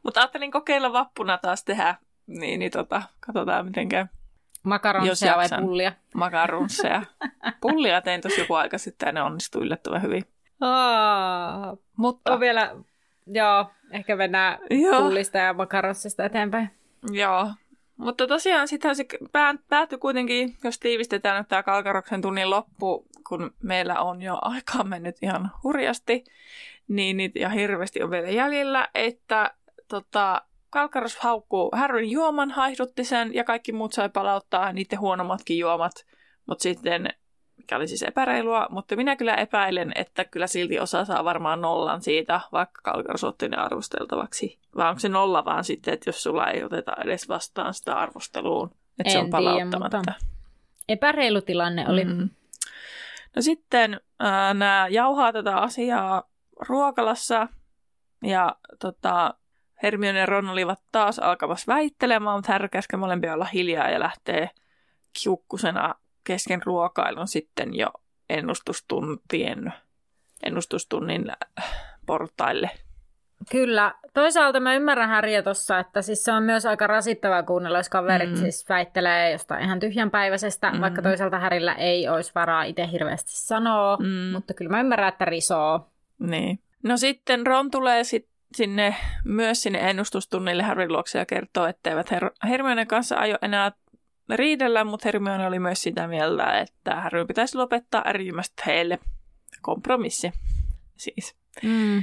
[0.02, 1.94] Mutta ajattelin kokeilla vappuna taas tehdä,
[2.26, 4.06] niin, niin tota, katsotaan miten käy.
[4.62, 5.92] Makaronseja vai pullia?
[6.14, 7.02] Makaronseja.
[7.60, 10.24] Pullia tein tosi joku aika sitten ja ne onnistui yllättävän hyvin.
[10.60, 12.32] Aa, Mutta...
[12.32, 12.76] On vielä,
[13.26, 15.02] joo, ehkä mennään joo.
[15.02, 16.70] pullista ja makaronsista eteenpäin.
[17.12, 17.50] Joo,
[17.96, 19.06] mutta tosiaan sitten se
[19.68, 25.16] päättyi kuitenkin, jos tiivistetään nyt tämä Kalkaroksen tunnin loppu, kun meillä on jo aikaa mennyt
[25.22, 26.24] ihan hurjasti,
[26.88, 29.54] niin ja hirveästi on vielä jäljellä, että
[29.88, 35.92] tota, Kalkaros haukkuu Harryn juoman, haihdutti sen ja kaikki muut sai palauttaa niiden huonommatkin juomat,
[36.46, 37.08] mutta sitten
[37.56, 42.02] mikä oli siis epäreilua, mutta minä kyllä epäilen, että kyllä silti osa saa varmaan nollan
[42.02, 44.58] siitä, vaikka Kalkaros otti ne arvosteltavaksi.
[44.76, 48.70] Vai onko se nolla vaan sitten, että jos sulla ei oteta edes vastaan sitä arvosteluun,
[49.00, 50.02] että en se on palauttamatta.
[50.02, 50.18] Tiedä,
[50.88, 52.04] epäreilu tilanne oli.
[52.04, 52.30] Mm.
[53.36, 56.22] No sitten äh, nämä jauhaa tätä asiaa
[56.68, 57.48] ruokalassa
[58.22, 59.34] ja tota,
[59.82, 64.50] Hermione ja Ron olivat taas alkamassa väittelemään, mutta käskee molempia olla hiljaa ja lähtee
[65.22, 65.94] kiukkusena
[66.24, 67.88] kesken ruokailun sitten jo
[68.30, 69.72] ennustustuntien,
[70.42, 71.32] ennustustunnin
[72.06, 72.70] portaille.
[73.50, 73.94] Kyllä.
[74.14, 78.30] Toisaalta mä ymmärrän Harja tossa, että siis se on myös aika rasittavaa kuunnella, jos kaverit
[78.30, 78.36] mm.
[78.36, 80.80] siis väittelee jostain ihan tyhjänpäiväisestä, mm.
[80.80, 84.32] vaikka toisaalta Härillä ei olisi varaa itse hirveästi sanoa, mm.
[84.32, 85.86] mutta kyllä mä ymmärrän, että risoo.
[86.18, 86.58] Niin.
[86.82, 88.94] No sitten Ron tulee sit sinne,
[89.24, 93.72] myös sinne ennustustunnille Harryn luokse ja kertoo, etteivät Her- Hermione kanssa aio enää
[94.30, 98.98] riidellä, mutta Hermione oli myös sitä mieltä, että Harry pitäisi lopettaa ärjymästä heille.
[99.62, 100.32] Kompromissi
[100.96, 101.36] siis.
[101.62, 102.02] Mm.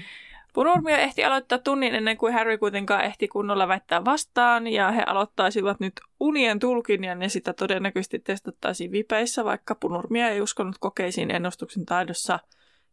[0.54, 5.80] Punurmio ehti aloittaa tunnin ennen kuin Harry kuitenkaan ehti kunnolla väittää vastaan, ja he aloittaisivat
[5.80, 11.86] nyt unien tulkin, ja ne sitä todennäköisesti testattaisiin vipeissä, vaikka Punurmia ei uskonut kokeisiin ennustuksen
[11.86, 12.40] taidossa.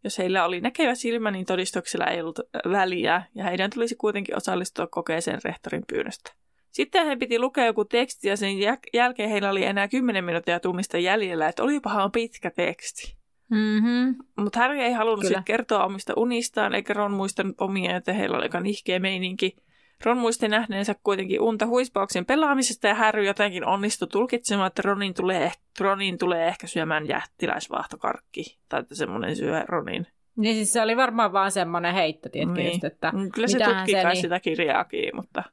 [0.05, 2.41] Jos heillä oli näkevä silmä, niin todistuksella ei ollut
[2.73, 6.33] väliä, ja heidän tulisi kuitenkin osallistua kokeeseen rehtorin pyynnöstä.
[6.79, 8.55] Sitten he piti lukea joku teksti, ja sen
[8.95, 13.17] jälkeen heillä oli enää 10 minuuttia tunnista jäljellä, että olipahan pitkä teksti.
[13.51, 14.17] Mm-hmm.
[14.37, 18.45] Mutta Harry ei halunnut sit kertoa omista unistaan, eikä Ron muistanut omia, että heillä oli
[18.45, 19.57] aika nihkeä meininki.
[20.05, 25.53] Ron muisti nähneensä kuitenkin unta huispauksen pelaamisesta ja Harry jotenkin onnistui tulkitsemaan, että Ronin tulee,
[25.81, 28.59] Ronin tulee ehkä syömään jättiläisvaahtokarkki.
[28.69, 30.07] Tai että semmoinen syö Ronin.
[30.37, 32.73] Niin siis se oli varmaan vaan semmoinen heitto, tiedätkö, niin.
[32.73, 34.17] just, että Kyllä se tutki se, niin...
[34.17, 35.45] sitä kirjaakin, mutta...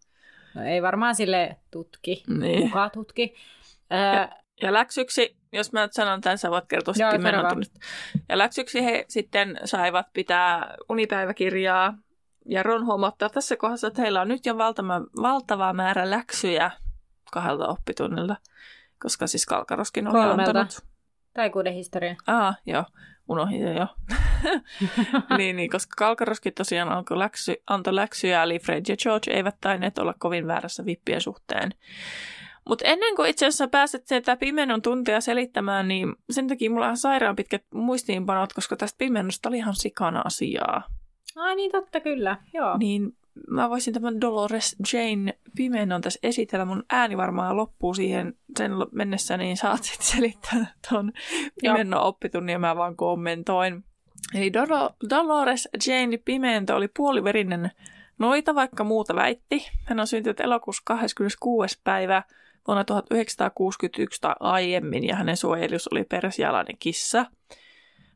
[0.55, 2.23] No ei varmaan sille tutki.
[2.27, 2.61] Niin.
[2.61, 3.35] Kuka tutki.
[3.89, 4.29] Ja,
[4.61, 7.85] ja läksyksi jos mä sanon tämän, sä voit kertoa Joo, sitten
[8.29, 11.97] Ja läksyksi he sitten saivat pitää unipäiväkirjaa.
[12.45, 16.71] Ja Ron huomauttaa tässä kohdassa, että heillä on nyt jo valtava, valtava määrä läksyjä
[17.31, 18.35] kahdelta oppitunnilta,
[18.99, 20.49] koska siis Kalkaroskin oli Kolmelta.
[20.49, 20.79] antanut.
[21.33, 22.15] Taikuuden historia.
[22.27, 22.83] Ah, joo.
[23.29, 23.87] Unohdin jo.
[25.37, 29.97] niin, niin, koska Kalkaroskin tosiaan alkoi läksy, antoi läksyjä, eli Fred ja George eivät tainneet
[29.97, 31.71] olla kovin väärässä vippien suhteen.
[32.69, 36.97] Mutta ennen kuin itse asiassa pääset sieltä pimenon tuntia selittämään, niin sen takia mulla on
[36.97, 40.83] sairaan pitkät muistiinpanot, koska tästä pimennosta oli ihan sikana asiaa.
[41.35, 42.77] Ai niin, totta kyllä, joo.
[42.77, 43.17] Niin
[43.49, 46.65] mä voisin tämän Dolores Jane pimennon tässä esitellä.
[46.65, 51.11] Mun ääni varmaan loppuu siihen sen mennessä, niin saat sitten selittää tuon
[51.61, 53.83] pimennon oppitunnin ja mä vaan kommentoin.
[54.35, 57.71] Eli Dolo- Dolores Jane Pimento oli puoliverinen
[58.19, 59.71] noita, vaikka muuta väitti.
[59.85, 61.81] Hän on syntynyt elokuussa 26.
[61.83, 62.23] päivä
[62.67, 67.25] vuonna 1961 tai aiemmin ja hänen suojelus oli persialainen kissa.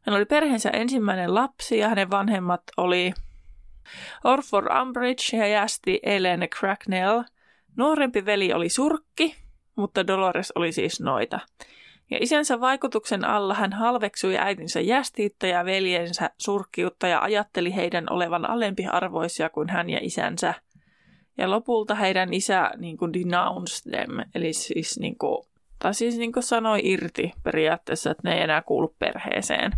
[0.02, 3.14] Hän oli perheensä ensimmäinen lapsi ja hänen vanhemmat oli
[4.24, 7.24] Orford Umbridge ja jästi Ellen Cracknell.
[7.78, 9.36] Nuorempi veli oli surkki,
[9.76, 11.40] mutta Dolores oli siis noita.
[12.12, 18.50] Ja isänsä vaikutuksen alla hän halveksui äitinsä jästiittä ja veljensä surkkiutta ja ajatteli heidän olevan
[18.50, 20.54] alempiarvoisia kuin hän ja isänsä–
[21.40, 25.46] ja lopulta heidän isä niin kuin denounced them, eli siis, niin kuin,
[25.80, 29.72] tai siis niin kuin sanoi irti periaatteessa, että ne ei enää kuulu perheeseen.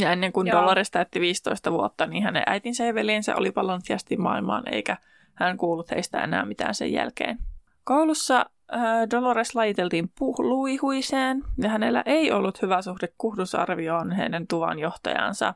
[0.00, 0.60] Ja ennen kuin Joo.
[0.60, 4.96] Dolores täytti 15 vuotta, niin hänen äitinsä ja veljensä oli palannut jästi maailmaan, eikä
[5.34, 7.38] hän kuullut heistä enää mitään sen jälkeen.
[7.84, 8.80] Koulussa äh,
[9.10, 15.54] Dolores laiteltiin luihuiseen, ja hänellä ei ollut hyvä suhde kuhdusarvioon heidän tuvan johtajansa.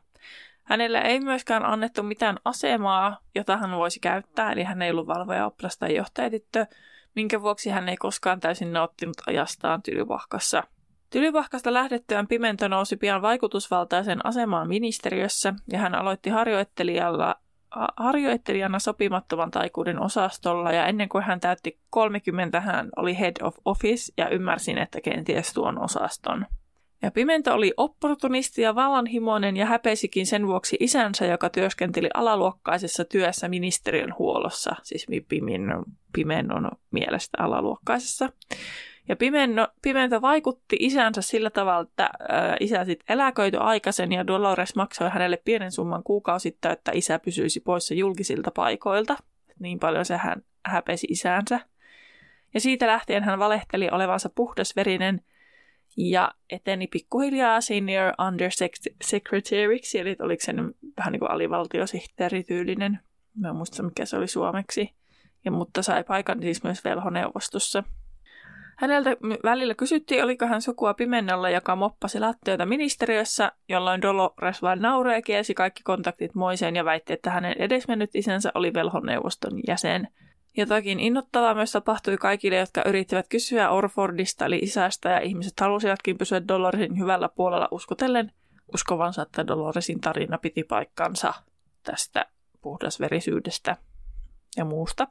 [0.64, 5.47] Hänellä ei myöskään annettu mitään asemaa, jota hän voisi käyttää, eli hän ei ollut valvoja
[5.47, 6.66] oppilas tai johtajatyttö,
[7.14, 10.62] minkä vuoksi hän ei koskaan täysin nauttinut ajastaan Tylyvahkassa.
[11.11, 17.34] Tylyvahkasta lähdettyään Pimento nousi pian vaikutusvaltaisen asemaan ministeriössä ja hän aloitti harjoittelijalla
[17.96, 24.12] harjoittelijana sopimattoman taikuuden osastolla ja ennen kuin hän täytti 30, hän oli head of office
[24.16, 26.46] ja ymmärsin, että kenties tuon osaston.
[27.02, 33.48] Ja Pimento oli opportunisti ja vallanhimoinen ja häpeisikin sen vuoksi isänsä, joka työskenteli alaluokkaisessa työssä
[33.48, 38.28] ministeriön huollossa, siis Pimennon, Pimennon mielestä alaluokkaisessa.
[39.09, 42.11] Ja Pimento, Pimento vaikutti isänsä sillä tavalla, että
[42.61, 47.94] isä sitten eläköityi aikaisen ja Dolores maksoi hänelle pienen summan kuukausittain, että isä pysyisi poissa
[47.94, 49.16] julkisilta paikoilta.
[49.59, 51.61] Niin paljon se hän häpesi isänsä.
[52.54, 55.20] Ja siitä lähtien hän valehteli olevansa puhdasverinen–
[55.98, 60.54] ja eteni pikkuhiljaa senior undersecretaryksi, eli oliko se
[60.96, 62.98] vähän niin kuin alivaltiosihteerityylinen.
[63.34, 64.94] Mä en muista, mikä se oli suomeksi.
[65.44, 67.84] Ja, mutta sai paikan siis myös velhoneuvostossa.
[68.79, 69.11] Häneltä
[69.45, 75.22] välillä kysyttiin, oliko hän sukua Pimennolla, joka moppasi lattioita ministeriössä, jolloin Dolores vain nauroi ja
[75.22, 80.09] kielsi kaikki kontaktit moiseen ja väitti, että hänen edesmennyt isänsä oli velhoneuvoston jäsen–
[80.59, 86.49] Jotakin innottavaa myös tapahtui kaikille, jotka yrittivät kysyä Orfordista eli isästä ja ihmiset halusivatkin pysyä
[86.49, 88.33] Doloresin hyvällä puolella uskotellen
[88.74, 91.35] uskovansa, että Doloresin tarina piti paikkansa
[91.83, 92.26] tästä
[92.62, 93.76] puhdasverisyydestä
[94.57, 95.07] ja muusta.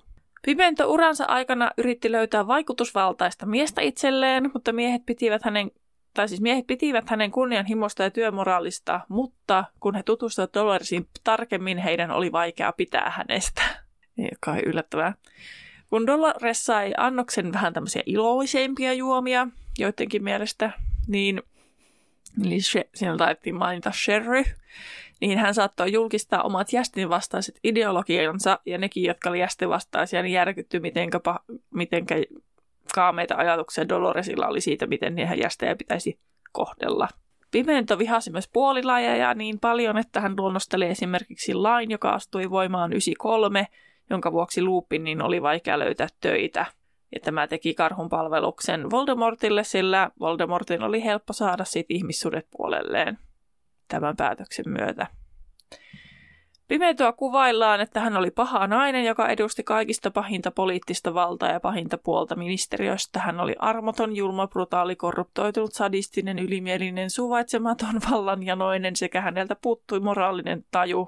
[0.48, 5.72] Pimento uransa aikana yritti löytää vaikutusvaltaista miestä itselleen, mutta miehet pitivät hänen
[6.14, 12.12] tai siis miehet pitivät hänen kunnianhimosta ja työmoraalista, mutta kun he tutustuivat Doloresiin tarkemmin, heidän
[12.12, 13.62] oli vaikea pitää hänestä.
[14.32, 15.14] Joka on yllättävää.
[15.90, 19.48] Kun Dolores sai annoksen vähän tämmöisiä iloisempia juomia,
[19.80, 20.72] joidenkin mielestä,
[21.08, 21.42] niin
[22.46, 22.58] eli
[22.96, 24.44] siinä taidettiin mainita sherry,
[25.22, 31.20] niin hän saattoi julkistaa omat jästinvastaiset ideologiansa, ja nekin, jotka oli jästinvastaisia, niin järkytty, mitenkä,
[31.74, 32.16] mitenkä
[32.96, 36.20] kaameita ajatuksia Doloresilla oli siitä, miten niihin jästejä pitäisi
[36.52, 37.08] kohdella.
[37.52, 43.68] Pimento vihasi myös puolilajeja niin paljon, että hän luonnosteli esimerkiksi lain, joka astui voimaan 93,
[44.10, 46.66] jonka vuoksi Lupin niin oli vaikea löytää töitä.
[47.16, 53.18] Ja tämä teki karhun palveluksen Voldemortille, sillä Voldemortin oli helppo saada siitä ihmissuudet puolelleen
[53.88, 55.08] tämän päätöksen myötä.
[56.68, 61.98] Pimetoa kuvaillaan, että hän oli paha nainen, joka edusti kaikista pahinta poliittista valtaa ja pahinta
[61.98, 63.20] puolta ministeriöstä.
[63.20, 71.08] Hän oli armoton, julma, brutaali, korruptoitunut, sadistinen, ylimielinen, suvaitsematon, vallanjanoinen sekä häneltä puuttui moraalinen taju.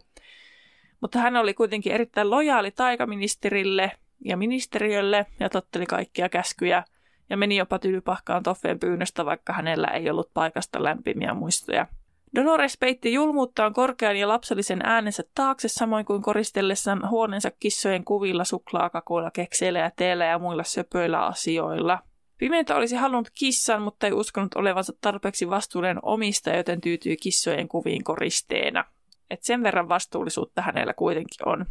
[1.02, 3.92] Mutta hän oli kuitenkin erittäin lojaali taikaministerille
[4.26, 6.84] ja ministeriölle ja totteli kaikkia käskyjä
[7.30, 11.88] ja meni jopa tylypahkaan Toffeen pyynnöstä, vaikka hänellä ei ollut paikasta lämpimiä muistoja–
[12.36, 19.32] Dolores peitti julmuuttaan korkean ja lapsellisen äänensä taakse, samoin kuin koristellessaan huoneensa kissojen kuvilla, suklaakakuilla,
[19.32, 22.00] kekseillä ja teillä ja muilla söpöillä asioilla.
[22.38, 28.04] Pimento olisi halunnut kissan, mutta ei uskonut olevansa tarpeeksi vastuullinen omista, joten tyytyi kissojen kuviin
[28.04, 28.86] koristeena.
[29.30, 31.66] Et sen verran vastuullisuutta hänellä kuitenkin on.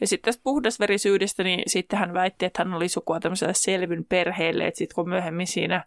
[0.00, 4.66] Ja sitten tästä puhdasverisyydestä, niin sitten hän väitti, että hän oli sukua tämmöiselle selvyn perheelle,
[4.66, 5.84] että sitten kun myöhemmin siinä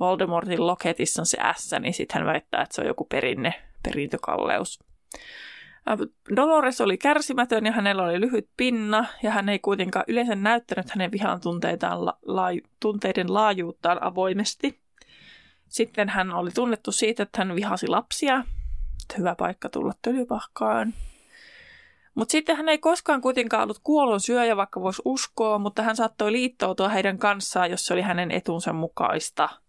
[0.00, 4.78] Voldemortin loketissa on se S, niin sitten hän väittää, että se on joku perinne, perintökalleus.
[6.36, 11.12] Dolores oli kärsimätön ja hänellä oli lyhyt pinna ja hän ei kuitenkaan yleensä näyttänyt hänen
[11.12, 14.80] vihan tunteitaan la- tunteiden laajuuttaan avoimesti.
[15.68, 18.44] Sitten hän oli tunnettu siitä, että hän vihasi lapsia.
[19.18, 20.94] Hyvä paikka tulla tölypahkaan.
[22.14, 26.32] Mutta sitten hän ei koskaan kuitenkaan ollut kuollon syöjä, vaikka voisi uskoa, mutta hän saattoi
[26.32, 29.48] liittoutua heidän kanssaan, jos se oli hänen etunsa mukaista–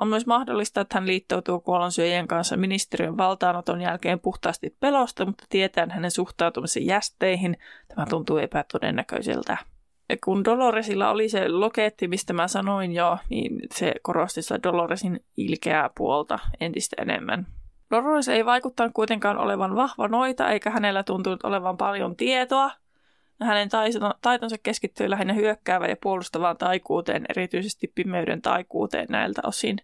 [0.00, 5.90] on myös mahdollista, että hän liittoutuu kuolonsyöjien kanssa ministeriön valtaanoton jälkeen puhtaasti pelosta, mutta tietäen
[5.90, 7.56] hänen suhtautumisen jästeihin,
[7.88, 9.56] tämä tuntuu epätodennäköiseltä.
[10.08, 15.24] Ja kun Doloresilla oli se loketti, mistä mä sanoin jo, niin se korosti sitä Doloresin
[15.36, 17.46] ilkeää puolta entistä enemmän.
[17.90, 22.70] Dolores ei vaikuttanut kuitenkaan olevan vahva noita, eikä hänellä tuntunut olevan paljon tietoa.
[23.40, 23.68] Hänen
[24.22, 29.78] taitonsa keskittyi lähinnä hyökkäävään ja puolustavaan taikuuteen, erityisesti pimeyden taikuuteen näiltä osin.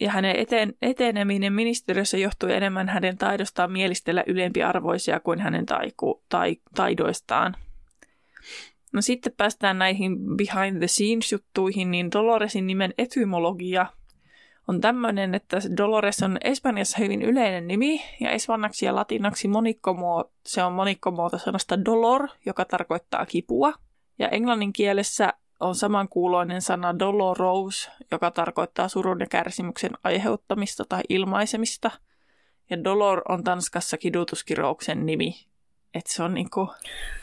[0.00, 6.56] Ja hänen eteen, eteneminen ministeriössä johtui enemmän hänen taidostaan mielistellä ylempiarvoisia kuin hänen taiku, tai,
[6.74, 7.56] taidoistaan.
[8.92, 13.86] No sitten päästään näihin behind the scenes juttuihin, niin Doloresin nimen etymologia
[14.68, 20.62] on tämmöinen, että Dolores on Espanjassa hyvin yleinen nimi ja espanjaksi ja latinaksi monikkomuoto, se
[20.62, 23.72] on monikkomuoto sanasta dolor, joka tarkoittaa kipua.
[24.18, 31.90] Ja englannin kielessä on samankuuloinen sana dolorous, joka tarkoittaa surun ja kärsimyksen aiheuttamista tai ilmaisemista.
[32.70, 35.34] Ja dolor on Tanskassa kidutuskirouksen nimi.
[35.94, 36.68] Että se on niinku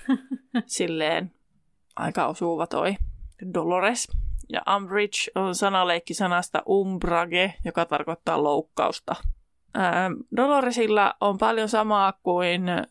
[0.66, 1.32] silleen
[1.96, 2.96] aika osuva toi
[3.54, 4.23] Dolores.
[4.50, 9.16] Ja Umbridge on sanaleikki sanasta umbrage, joka tarkoittaa loukkausta.
[9.74, 12.84] Ää, Doloresilla on paljon samaa kuin ää,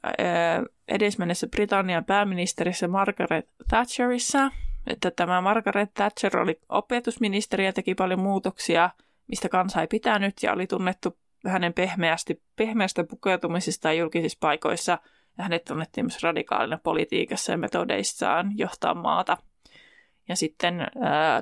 [0.88, 4.50] edesmennessä Britannian pääministerissä Margaret Thatcherissa.
[4.86, 8.90] Että tämä Margaret Thatcher oli opetusministeri ja teki paljon muutoksia,
[9.28, 14.98] mistä kansa ei pitänyt ja oli tunnettu hänen pehmeästi, pehmeästä pukeutumisesta julkisissa paikoissa
[15.38, 19.36] ja hänet tunnettiin myös radikaalina politiikassa ja metodeissaan johtaa maata–
[20.28, 20.88] ja sitten äh,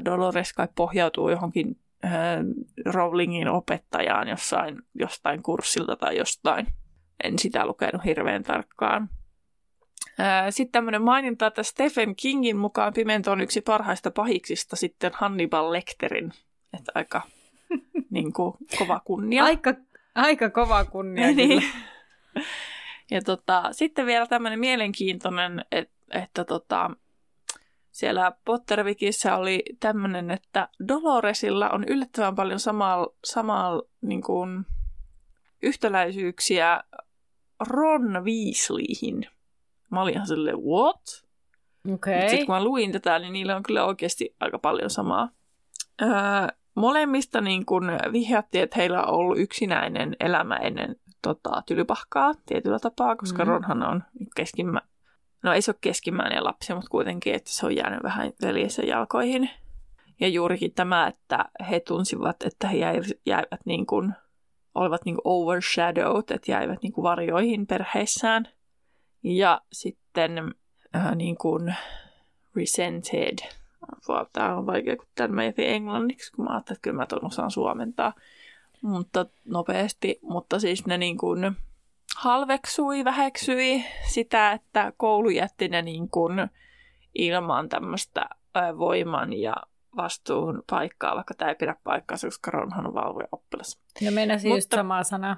[0.04, 2.12] Dolores kai pohjautuu johonkin äh,
[2.84, 6.66] Rowlingin opettajaan jossain, jostain kurssilta tai jostain.
[7.24, 9.08] En sitä lukenut hirveän tarkkaan.
[10.50, 16.32] Sitten tämmöinen maininta, että Stephen Kingin mukaan Pimento on yksi parhaista pahiksista sitten Hannibal Lecterin.
[16.78, 17.22] Että aika
[18.10, 19.44] niin kuin, kova kunnia.
[19.44, 19.74] Aika,
[20.14, 21.62] aika kova kunnia niin.
[23.10, 26.90] Ja tota, sitten vielä tämmöinen mielenkiintoinen, että, että tota,
[27.90, 34.66] siellä Pottervikissä oli tämmöinen, että Doloresilla on yllättävän paljon samaa, samaa niin kuin,
[35.62, 36.80] yhtäläisyyksiä
[37.68, 39.26] Ron Weasleyhin.
[39.90, 41.24] Mä olin ihan silleen, what?
[41.94, 42.20] Okay.
[42.20, 45.28] Sitten kun mä luin tätä, niin niillä on kyllä oikeasti aika paljon samaa.
[46.02, 46.08] Öö,
[46.74, 53.16] molemmista niin kun vihjattiin, että heillä on ollut yksinäinen elämä ennen tota, tylypahkaa tietyllä tapaa,
[53.16, 53.52] koska mm-hmm.
[53.52, 54.02] Ronhan on
[54.36, 54.80] keskimmä,
[55.42, 59.50] no ei se ole keskimmäinen lapsi, mutta kuitenkin, että se on jäänyt vähän veljensä jalkoihin.
[60.20, 62.76] Ja juurikin tämä, että he tunsivat, että he
[63.26, 64.12] jäivät niin kuin,
[64.74, 68.48] olivat niin kuin overshadowed, että jäivät niin kuin varjoihin perheissään.
[69.22, 70.54] Ja sitten
[70.96, 71.74] äh, niin kuin
[72.56, 73.38] resented.
[74.32, 77.50] Tämä on vaikea, kun tämän mä englanniksi, kun mä ajattelin, että kyllä mä tuon osaan
[77.50, 78.12] suomentaa
[78.82, 80.18] mutta nopeasti.
[80.22, 81.56] Mutta siis ne niin kuin
[82.20, 86.50] halveksui, väheksyi sitä, että koulu jätti ne niin kuin
[87.14, 88.28] ilman tämmöistä
[88.78, 89.54] voiman ja
[89.96, 93.80] vastuun paikkaa, vaikka tämä ei pidä paikkaa, koska Ronhan on valvoja oppilas.
[94.00, 95.36] Ja meinasi Mutta just samaa sanaa.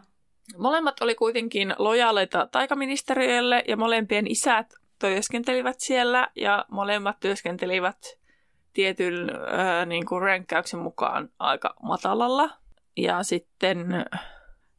[0.59, 8.19] Molemmat oli kuitenkin lojaaleita taikaministeriölle ja molempien isät työskentelivät siellä ja molemmat työskentelivät
[8.73, 12.51] tietyn äh, niin kuin ränkkäyksen mukaan aika matalalla.
[12.97, 13.87] Ja sitten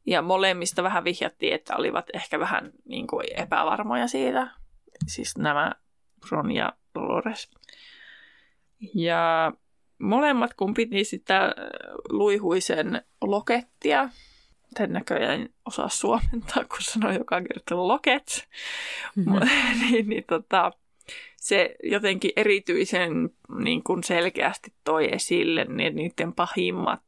[0.05, 4.47] ja molemmista vähän vihjattiin, että olivat ehkä vähän niin kuin epävarmoja siitä.
[5.07, 5.71] Siis nämä
[6.31, 7.51] Ron ja Dolores.
[8.93, 9.53] Ja
[9.99, 11.55] molemmat, kun piti sitä
[12.09, 14.09] luihuisen lokettia,
[14.79, 18.49] en näköjään osaa suomentaa, kun sanoi joka kerta loket,
[19.15, 19.39] mm-hmm.
[19.81, 20.71] niin, niin tota,
[21.37, 23.29] se jotenkin erityisen
[23.63, 27.03] niin kuin selkeästi toi esille niin niiden pahimmat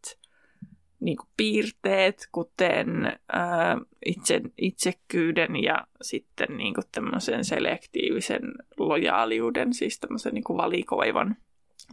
[1.05, 8.41] niin kuin piirteet, kuten ää, itse, itsekyyden ja sitten niin kuin tämmöisen selektiivisen
[8.77, 11.37] lojaaliuden, siis tämmöisen niin kuin valikoivan.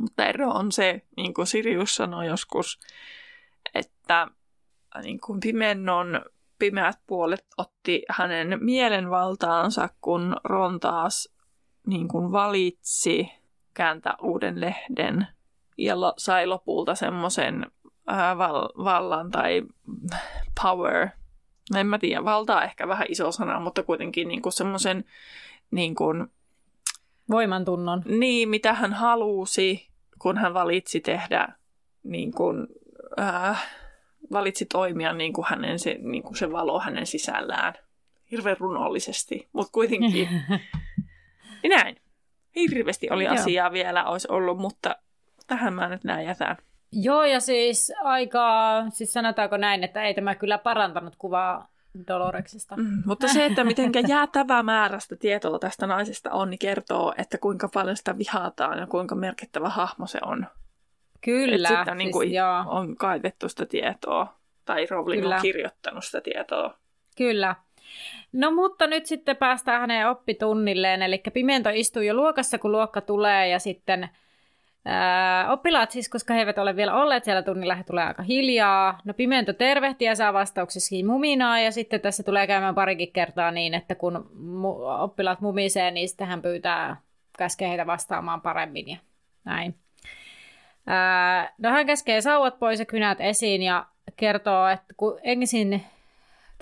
[0.00, 2.80] Mutta ero on se, niin kuin Sirius sanoi joskus,
[3.74, 4.28] että
[5.02, 6.20] niin kuin pimennon
[6.58, 11.34] pimeät puolet otti hänen mielenvaltaansa, kun Ron taas
[11.86, 13.28] niin kuin valitsi
[13.74, 15.26] kääntää uuden lehden
[15.78, 17.66] ja sai lopulta semmoisen
[18.06, 19.62] ää, val- vallan tai
[20.62, 21.08] power.
[21.76, 25.04] En mä tiedä, valtaa ehkä vähän iso sana, mutta kuitenkin niin kuin semmoisen
[25.70, 26.26] niin kuin,
[27.30, 28.02] voimantunnon.
[28.04, 29.88] Niin, mitä hän halusi,
[30.18, 31.48] kun hän valitsi tehdä,
[32.02, 32.66] niin kuin,
[33.16, 33.56] ää,
[34.32, 37.74] valitsi toimia niin kuin hänen se, niin kuin se valo hänen sisällään.
[38.30, 40.28] Hirveän runollisesti, mutta kuitenkin.
[41.62, 41.96] niin näin.
[42.56, 44.96] Hirveästi oli asiaa vielä, olisi ollut, mutta
[45.46, 46.56] tähän mä nyt näin jätän.
[46.92, 48.42] Joo, ja siis aika,
[48.88, 51.68] siis sanotaanko näin, että ei tämä kyllä parantanut kuvaa
[52.08, 52.76] Doloreksista.
[52.76, 57.68] Mm, mutta se, että miten jäätävää määrästä tietoa tästä naisesta on, niin kertoo, että kuinka
[57.74, 60.46] paljon sitä vihataan ja kuinka merkittävä hahmo se on.
[61.20, 61.68] Kyllä.
[61.68, 64.34] Että sitten niin kuin siis, on kaivettu sitä tietoa,
[64.64, 65.36] tai Rowling Kyllä.
[65.36, 66.74] on kirjoittanut sitä tietoa.
[67.16, 67.56] Kyllä.
[68.32, 73.48] No mutta nyt sitten päästään hänen oppitunnilleen, eli Pimento istuu jo luokassa, kun luokka tulee,
[73.48, 74.08] ja sitten
[74.86, 78.98] Öö, oppilaat siis, koska he eivät ole vielä olleet siellä tunnilla, he tulee aika hiljaa.
[79.04, 83.74] No Pimento tervehtii ja saa vastauksessakin muminaa ja sitten tässä tulee käymään parikin kertaa niin,
[83.74, 86.96] että kun mu- oppilaat mumisee, niin sitten hän pyytää,
[87.38, 88.96] käskee heitä vastaamaan paremmin ja
[89.44, 89.74] näin.
[90.88, 95.84] Öö, no hän käskee sauvat pois ja kynät esiin ja kertoo, että kun ensin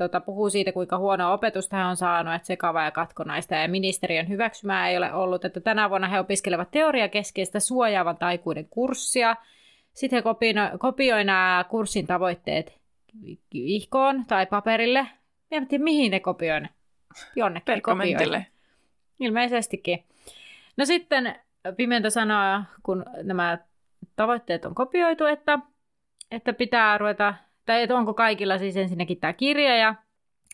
[0.05, 4.29] tota, puhuu siitä, kuinka huonoa opetusta hän on saanut, että sekavaa ja katkonaista ja ministeriön
[4.29, 5.45] hyväksymää ei ole ollut.
[5.45, 9.37] Että tänä vuonna he opiskelevat teoriakeskeistä suojaavan taikuuden kurssia.
[9.95, 12.81] Sitten he kopio- kopioivat nämä kurssin tavoitteet
[13.55, 15.03] vihkoon tai paperille.
[15.03, 15.09] Mä
[15.51, 16.71] en tiedä, mihin ne kopioivat.
[17.37, 18.43] Jonnekin kopioivat.
[19.21, 20.05] Ilmeisestikin.
[20.77, 21.35] No sitten
[21.77, 23.59] Pimento sanoo, kun nämä
[24.17, 25.59] tavoitteet on kopioitu, että,
[26.31, 27.35] että pitää ruveta
[27.71, 29.95] tai että onko kaikilla siis ensinnäkin tämä kirja ja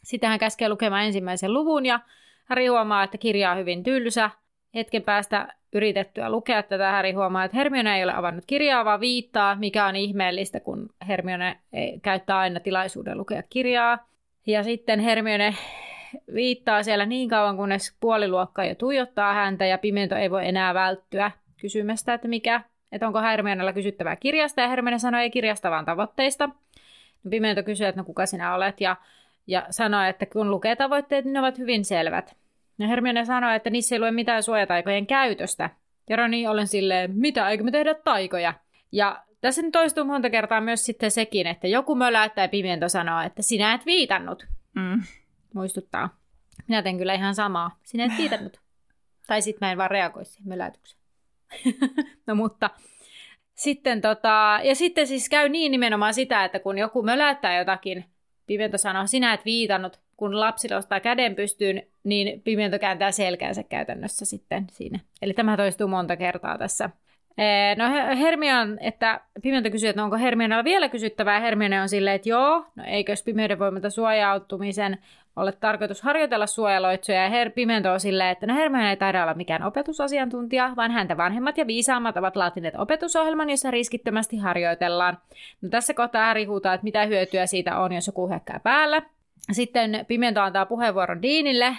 [0.03, 2.01] sitten hän käskee lukemaan ensimmäisen luvun ja
[2.45, 4.31] Harry huomaa, että kirja on hyvin tylsä.
[4.75, 9.55] Hetken päästä yritettyä lukea tätä Harry huomaa, että Hermione ei ole avannut kirjaa, vaan viittaa,
[9.55, 11.61] mikä on ihmeellistä, kun Hermione
[12.03, 14.09] käyttää aina tilaisuuden lukea kirjaa.
[14.47, 15.55] Ja sitten Hermione
[16.35, 21.31] viittaa siellä niin kauan, kunnes puoliluokka jo tuijottaa häntä ja Pimento ei voi enää välttyä
[21.61, 22.61] kysymästä, että mikä,
[22.93, 26.49] että onko Hermionella kysyttävää kirjasta ja Hermione sanoi ei kirjasta vaan tavoitteista.
[27.31, 28.97] Pimento kysyy, että no kuka sinä olet, ja,
[29.47, 32.37] ja sanoi, että kun lukee tavoitteet, niin ne ovat hyvin selvät.
[32.79, 35.71] Ja Hermione sanoi, että niissä ei lue mitään suojataikojen käytöstä.
[36.11, 38.55] Ja Roni olen silleen, mitä, eikö me tehdä taikoja?
[38.93, 43.43] Ja tässä nyt toistuu monta kertaa myös sitten sekin, että joku möläyttää Pimento sanoo, että
[43.43, 44.47] sinä et viitannut.
[44.75, 45.03] Mm.
[45.55, 46.17] Muistuttaa.
[46.69, 47.79] Minä teen kyllä ihan samaa.
[47.83, 48.61] Sinä et viitannut.
[49.27, 51.01] tai sitten mä en vaan reagoi siihen möläytykseen.
[52.27, 52.71] no mutta
[53.57, 58.05] sitten tota, ja sitten siis käy niin nimenomaan sitä, että kun joku möläyttää jotakin,
[58.47, 64.25] Pimento sanoo, sinä et viitannut, kun lapsi nostaa käden pystyyn, niin Pimento kääntää selkäänsä käytännössä
[64.25, 65.01] sitten siinä.
[65.23, 66.91] Eli tämä toistuu monta kertaa tässä
[67.77, 71.41] No Hermion, että Pimento kysyy, että no onko Hermionella vielä kysyttävää.
[71.41, 74.99] Hermione on silleen, että joo, no eikös pimeyden voimalta suojautumisen
[75.37, 77.23] ole tarkoitus harjoitella suojaloitsuja.
[77.23, 81.17] Ja Her Pimento on silleen, että no Hermione ei taida olla mikään opetusasiantuntija, vaan häntä
[81.17, 85.19] vanhemmat ja viisaammat ovat laatineet opetusohjelman, jossa riskittömästi harjoitellaan.
[85.63, 89.03] No tässä kohtaa Harry huutaa, että mitä hyötyä siitä on, jos joku hyökkää päällä.
[89.53, 91.77] Sitten Pimento antaa puheenvuoron Deanille,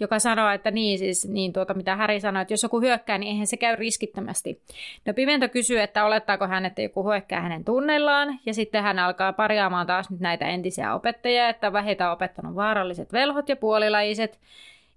[0.00, 3.30] joka sanoo, että niin siis, niin tuota, mitä Häri sanoi, että jos joku hyökkää, niin
[3.30, 4.60] eihän se käy riskittömästi.
[5.06, 9.32] No Pimento kysyy, että olettaako hän, että joku hyökkää hänen tunneillaan, ja sitten hän alkaa
[9.32, 14.38] parjaamaan taas nyt näitä entisiä opettajia, että heitä on opettanut vaaralliset velhot ja puolilajiset,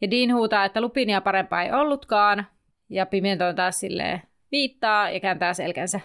[0.01, 2.47] ja Dean huutaa, että lupinia parempaa ei ollutkaan,
[2.89, 4.21] ja Pimento on taas silleen
[4.51, 5.99] viittaa ja kääntää selkänsä.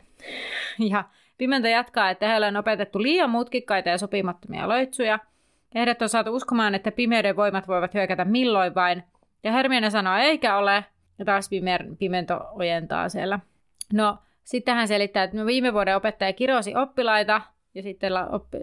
[0.90, 1.05] Ja
[1.38, 5.18] Pimento jatkaa, että heillä on opetettu liian mutkikkaita ja sopimattomia loitsuja–
[5.75, 9.03] Heidät on saatu uskomaan, että pimeyden voimat voivat hyökätä milloin vain.
[9.45, 10.85] Ja Hermione sanoo, eikä ole.
[11.19, 11.51] Ja taas
[11.99, 13.39] Pimento ojentaa siellä.
[13.93, 17.41] No, sitten hän selittää, että no viime vuoden opettaja kirosi oppilaita,
[17.75, 18.12] ja sitten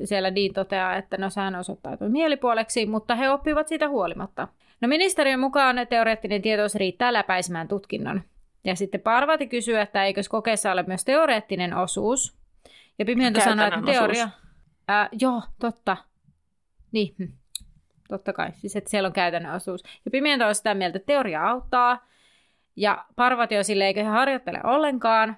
[0.03, 4.47] siellä Dean toteaa, että no sehän osoittautui mielipuoleksi, mutta he oppivat siitä huolimatta.
[4.81, 8.21] No ministeriön mukaan teoreettinen tietous riittää läpäisemään tutkinnon.
[8.63, 12.37] Ja sitten Parvati kysyy, että eikös kokeessa ole myös teoreettinen osuus.
[12.99, 14.29] Ja Pimento sanoo, että teoria...
[14.87, 15.97] Ää, joo, totta.
[16.93, 17.33] Niin, hm.
[18.07, 18.49] totta kai.
[18.55, 19.83] Siis että siellä on käytännön osuus.
[20.05, 22.07] Ja Pimiento on sitä mieltä, että teoria auttaa.
[22.75, 25.37] Ja Parvati on silleen, eikö he harjoittele ollenkaan.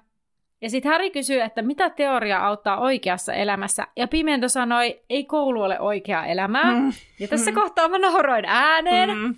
[0.60, 3.86] Ja sitten Häri kysyy, että mitä teoria auttaa oikeassa elämässä.
[3.96, 6.74] Ja Pimiento sanoi, ei koulu ole oikea elämää.
[6.74, 6.92] Mm.
[7.20, 7.54] Ja tässä mm.
[7.54, 9.18] kohtaa mä nauroin ääneen.
[9.18, 9.34] Mm.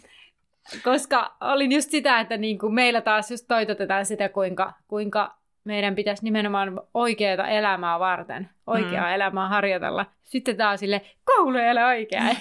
[0.84, 5.37] Koska olin just sitä, että niin kuin meillä taas just toitotetaan sitä, kuinka, kuinka
[5.68, 9.14] meidän pitäisi nimenomaan oikeaa elämää varten, oikeaa mm.
[9.14, 10.06] elämää harjoitella.
[10.24, 12.22] Sitten taas sille, koulu ei ole oikea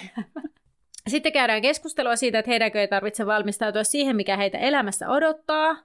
[1.08, 5.76] Sitten käydään keskustelua siitä, että heidänkö ei tarvitse valmistautua siihen, mikä heitä elämässä odottaa.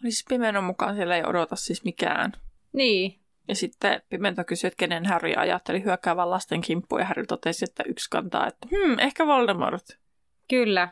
[0.00, 2.32] Siis Pimenon mukaan siellä ei odota siis mikään.
[2.72, 3.20] Niin.
[3.48, 7.82] Ja sitten Pimento kysyi, että kenen Harry ajatteli hyökkäävän lasten kimppuun, ja Harry totesi, että
[7.86, 9.84] yksi kantaa, että hmm, ehkä Voldemort.
[10.48, 10.88] Kyllä.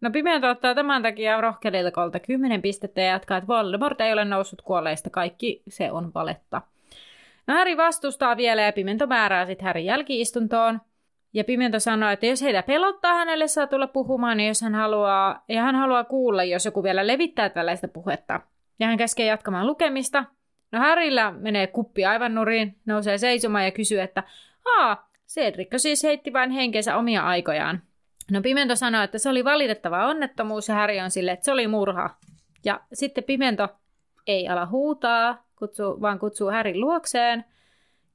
[0.00, 4.62] No Pimento ottaa tämän takia rohkelilkolta 10 pistettä ja jatkaa, että Voldemort ei ole noussut
[4.62, 6.62] kuolleista, kaikki se on valetta.
[7.46, 10.80] No Harry vastustaa vielä ja Pimento määrää sitten Harry jälkiistuntoon.
[11.32, 15.44] Ja Pimento sanoo, että jos heitä pelottaa, hänelle saa tulla puhumaan, niin jos hän haluaa,
[15.48, 18.40] ja hän haluaa kuulla, jos joku vielä levittää tällaista puhetta.
[18.78, 20.24] Ja hän käskee jatkamaan lukemista.
[20.72, 24.22] No Harryllä menee kuppi aivan nuriin, nousee seisomaan ja kysyy, että
[24.64, 27.82] haa, Cedricko siis heitti vain henkensä omia aikojaan.
[28.30, 31.66] No Pimento sanoi, että se oli valitettava onnettomuus ja Harry on sille, että se oli
[31.66, 32.10] murha.
[32.64, 33.68] Ja sitten Pimento
[34.26, 37.44] ei ala huutaa, kutsu, vaan kutsuu Härin luokseen,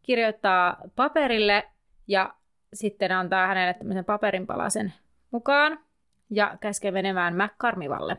[0.02, 1.64] kirjoittaa paperille
[2.08, 2.34] ja
[2.74, 4.94] sitten antaa hänelle tämmöisen paperinpalasen
[5.32, 5.80] mukaan
[6.30, 8.18] ja käskee menemään McCarmivalle.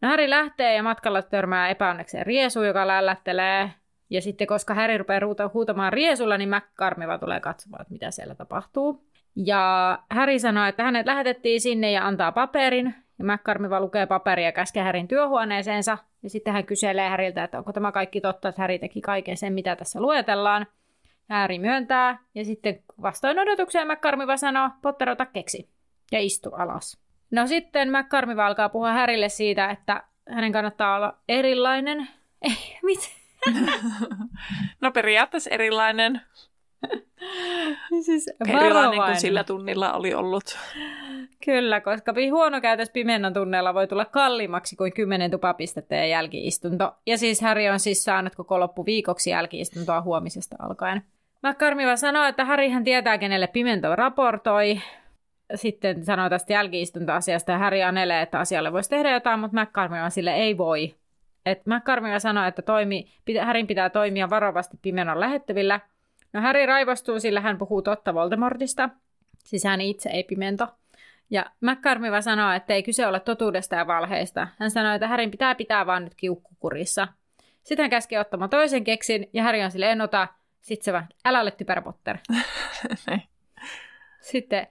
[0.00, 3.70] No Häri lähtee ja matkalla törmää epäonnekseen Riesu, joka lällättelee.
[4.10, 9.07] Ja sitten koska Häri rupeaa huutamaan Riesulla, niin McCarmiva tulee katsomaan, että mitä siellä tapahtuu.
[9.36, 12.94] Ja Häri sanoo, että hänet lähetettiin sinne ja antaa paperin.
[13.18, 15.98] Ja McCarmiva lukee paperia ja käskee Härin työhuoneeseensa.
[16.22, 19.52] Ja sitten hän kyselee Häriltä, että onko tämä kaikki totta, että Häri teki kaiken sen,
[19.52, 20.66] mitä tässä luetellaan.
[21.28, 22.18] Häri myöntää.
[22.34, 25.68] Ja sitten vastoin odotukseen McCarmiva sanoo, Potter ota keksi.
[26.12, 26.98] Ja istu alas.
[27.30, 32.08] No sitten McCarmiva alkaa puhua Härille siitä, että hänen kannattaa olla erilainen.
[32.42, 32.98] Ei, mit?
[34.80, 36.20] no periaatteessa erilainen.
[38.06, 40.58] siis Erilainen kuin sillä tunnilla oli ollut.
[41.44, 46.96] Kyllä, koska huono käytös pimennon tunneella voi tulla kalliimmaksi kuin 10 tupapistettä ja jälkiistunto.
[47.06, 51.02] Ja siis Harry on siis saanut koko loppuviikoksi jälkiistuntoa huomisesta alkaen.
[51.42, 54.80] McCarmiva sanoo, että Harryhän tietää, kenelle pimento raportoi.
[55.54, 60.34] Sitten sanoo tästä jälkiistuntoasiasta ja Harry anelee, että asialle voisi tehdä jotain, mutta McCarmiva sille
[60.34, 60.94] ei voi.
[61.46, 63.12] Et McCarmiva sanoo, että toimi,
[63.44, 65.80] Harryn pitää toimia varovasti pimenon lähettävillä–
[66.32, 68.88] No Harry raivostuu, sillä hän puhuu totta Voldemortista.
[69.44, 70.68] Siis hän itse ei pimento.
[71.30, 74.48] Ja McCarmiva sanoo, että ei kyse ole totuudesta ja valheista.
[74.58, 77.08] Hän sanoi, että Härin pitää pitää vaan nyt kiukkukurissa.
[77.62, 80.28] Sitten hän käskee ottamaan toisen keksin, ja Harry on sille en ota.
[80.60, 82.18] Sitten se vaan, älä ole typerä Potter.
[84.20, 84.66] Sitten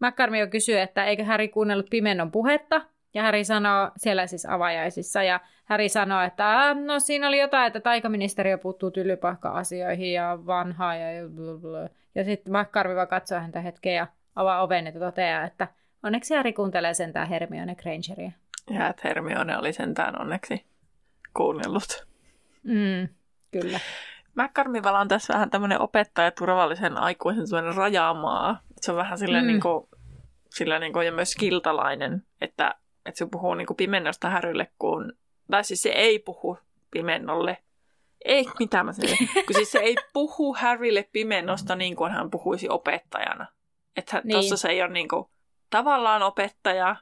[0.00, 2.82] McCarmiva kysyy, että eikö Harry kuunnellut pimennon puhetta,
[3.14, 7.80] ja Häri sanoo, siellä siis avajaisissa, ja Häri sanoo, että no siinä oli jotain, että
[7.80, 11.08] taikaministeriö puuttuu tylypahka-asioihin ja vanhaa ja
[12.14, 15.68] Ja sitten McCarvey katsoo häntä hetken ja avaa oven ja toteaa, että
[16.02, 18.32] onneksi Häri kuuntelee sentään Hermione Grangeria.
[18.70, 20.66] Ja että Hermione oli sentään onneksi
[21.34, 22.06] kuunnellut.
[22.62, 23.08] Mm,
[23.50, 23.80] kyllä.
[24.34, 28.60] McCarmivalla on tässä vähän tämmöinen opettaja turvallisen aikuisen rajaamaa.
[28.80, 29.48] Se on vähän silleen mm.
[29.48, 29.88] niin kuin,
[30.50, 32.74] sillä niin kuin, ja myös kiltalainen, että
[33.06, 35.12] että se puhuu niin kuin pimennosta härylle, kun,
[35.50, 36.58] tai siis se ei puhu
[36.90, 37.58] pimennolle,
[38.24, 39.18] Ei, mitä mä sanoin.
[39.46, 43.46] Kun siis se ei puhu Harrylle pimennosta niin kuin hän puhuisi opettajana.
[43.96, 44.32] Että niin.
[44.32, 45.24] tuossa se ei ole niin kuin,
[45.70, 46.96] tavallaan opettaja,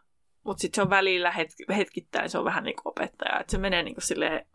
[0.44, 3.40] mutta sitten se on välillä hetk- hetkittäin se on vähän niin kuin opettaja.
[3.40, 4.46] Että se menee niin kuin silleen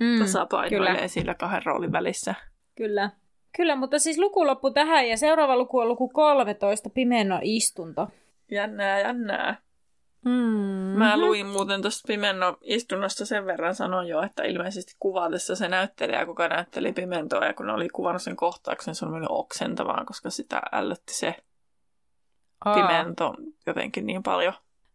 [0.00, 2.34] mm, tasapainoilee sillä kahden roolin välissä.
[2.76, 3.10] Kyllä.
[3.56, 8.08] Kyllä, mutta siis luku loppu tähän ja seuraava luku on luku 13, Pimenno istunto.
[8.50, 9.56] Jännää, jännää.
[10.24, 10.98] Mm-hmm.
[10.98, 16.26] Mä luin muuten tuosta Pimenno istunnosta sen verran sanoin jo, että ilmeisesti kuvatessa se näyttelijä,
[16.26, 20.62] kuka näytteli Pimentoa, ja kun oli kuvannut sen kohtauksen, se on mennyt oksentavaan, koska sitä
[20.72, 21.36] ällötti se
[22.64, 22.74] Aa.
[22.74, 23.34] Pimento
[23.66, 24.52] jotenkin niin paljon.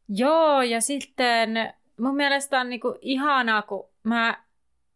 [0.10, 4.44] Joo, ja sitten mun mielestä on niinku ihanaa, kun mä,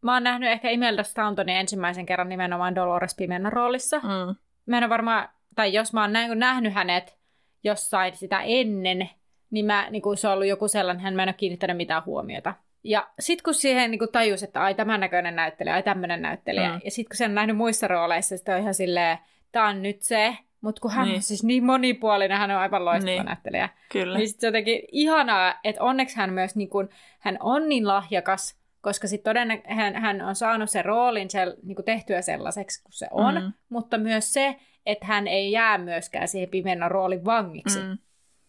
[0.01, 3.99] mä oon nähnyt ehkä Imelda Stauntonin ensimmäisen kerran nimenomaan Dolores Pimennon roolissa.
[3.99, 4.35] Mm.
[4.65, 7.19] Mä en varmaan, tai jos mä oon nähnyt hänet
[7.63, 9.09] jossain sitä ennen,
[9.51, 12.05] niin, mä, niin kuin se on ollut joku sellainen, hän mä en ole kiinnittänyt mitään
[12.05, 12.53] huomiota.
[12.83, 16.81] Ja sitten kun siihen niin tajusi, että ai tämän näköinen näyttelijä, ai tämmöinen näyttelijä, mm.
[16.85, 19.17] ja sitten kun se on nähnyt muissa rooleissa, sitten on ihan silleen,
[19.51, 21.15] tämä on nyt se, mutta kun hän niin.
[21.15, 23.25] on siis niin monipuolinen, hän on aivan loistava niin.
[23.25, 23.69] näyttelijä.
[23.91, 24.17] Kyllä.
[24.17, 26.89] Niin sitten jotenkin ihanaa, että onneksi hän myös niin kun,
[27.19, 31.75] hän on niin lahjakas, koska sitten todennä- hän, hän on saanut sen roolin sel, niin
[31.75, 33.53] kuin tehtyä sellaiseksi kuin se on, mm.
[33.69, 37.79] mutta myös se, että hän ei jää myöskään siihen pimeänä roolin vangiksi.
[37.79, 37.97] Mm.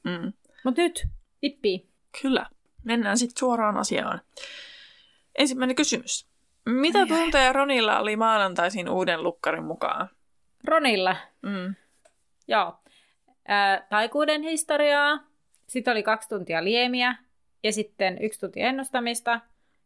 [0.04, 0.32] Mm.
[0.64, 1.06] Mutta nyt,
[1.42, 1.88] Ippi.
[2.22, 2.46] Kyllä.
[2.84, 4.20] Mennään sitten suoraan asiaan.
[5.38, 6.26] Ensimmäinen kysymys.
[6.66, 10.10] Mitä tunteja Ronilla oli maanantaisin uuden lukkarin mukaan?
[10.64, 11.16] Ronilla?
[11.42, 11.74] Mm.
[12.48, 12.78] Joo.
[13.48, 15.26] Ää, taikuuden historiaa,
[15.66, 17.16] sitten oli kaksi tuntia liemiä,
[17.62, 19.40] ja sitten yksi tunti ennustamista,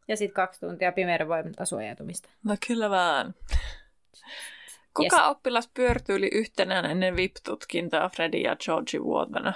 [0.08, 2.28] ja sitten kaksi tuntia pimeyden voimalta suojautumista.
[2.44, 3.34] No kyllä vaan.
[4.96, 5.26] Kuka yes.
[5.26, 9.52] oppilas pyörtyyli yhtenään ennen VIP-tutkintaa Freddy ja Georgie vuotena?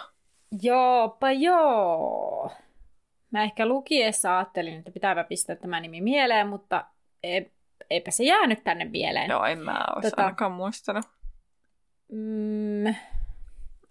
[0.63, 2.51] Joopa joo.
[3.31, 6.85] Mä ehkä lukiessa ajattelin, että pitääpä pistää tämä nimi mieleen, mutta
[7.91, 9.31] eipä se jäänyt tänne mieleen.
[9.31, 11.05] Joo, en mä olisi tota, ainakaan muistanut.
[12.13, 12.95] Mm.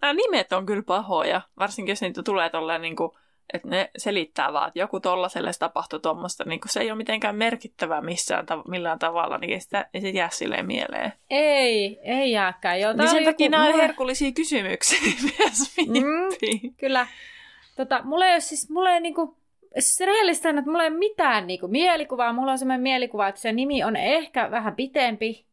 [0.02, 3.10] Nämä nimet on kyllä pahoja, varsinkin jos niitä tulee tolleen niin kuin,
[3.52, 8.00] että ne selittää vaan, että joku tollaselle tapahtui tuommoista, niin se ei ole mitenkään merkittävää
[8.00, 11.12] missään tav- millään tavalla, niin ei sitä, ei sitä jää silleen mieleen.
[11.30, 12.80] Ei, ei jääkään.
[12.80, 13.50] Joo, niin sen takia joku...
[13.50, 14.98] nämä on herkullisia kysymyksiä
[15.38, 17.06] myös mm, Kyllä.
[17.76, 19.36] Tota, mulla ei ole siis, mulla ei niinku,
[19.78, 22.32] siis rehellistä on, että mulla ei ole mitään niinku mielikuvaa.
[22.32, 25.46] Mulla on sellainen mielikuva, että se nimi on ehkä vähän pitempi,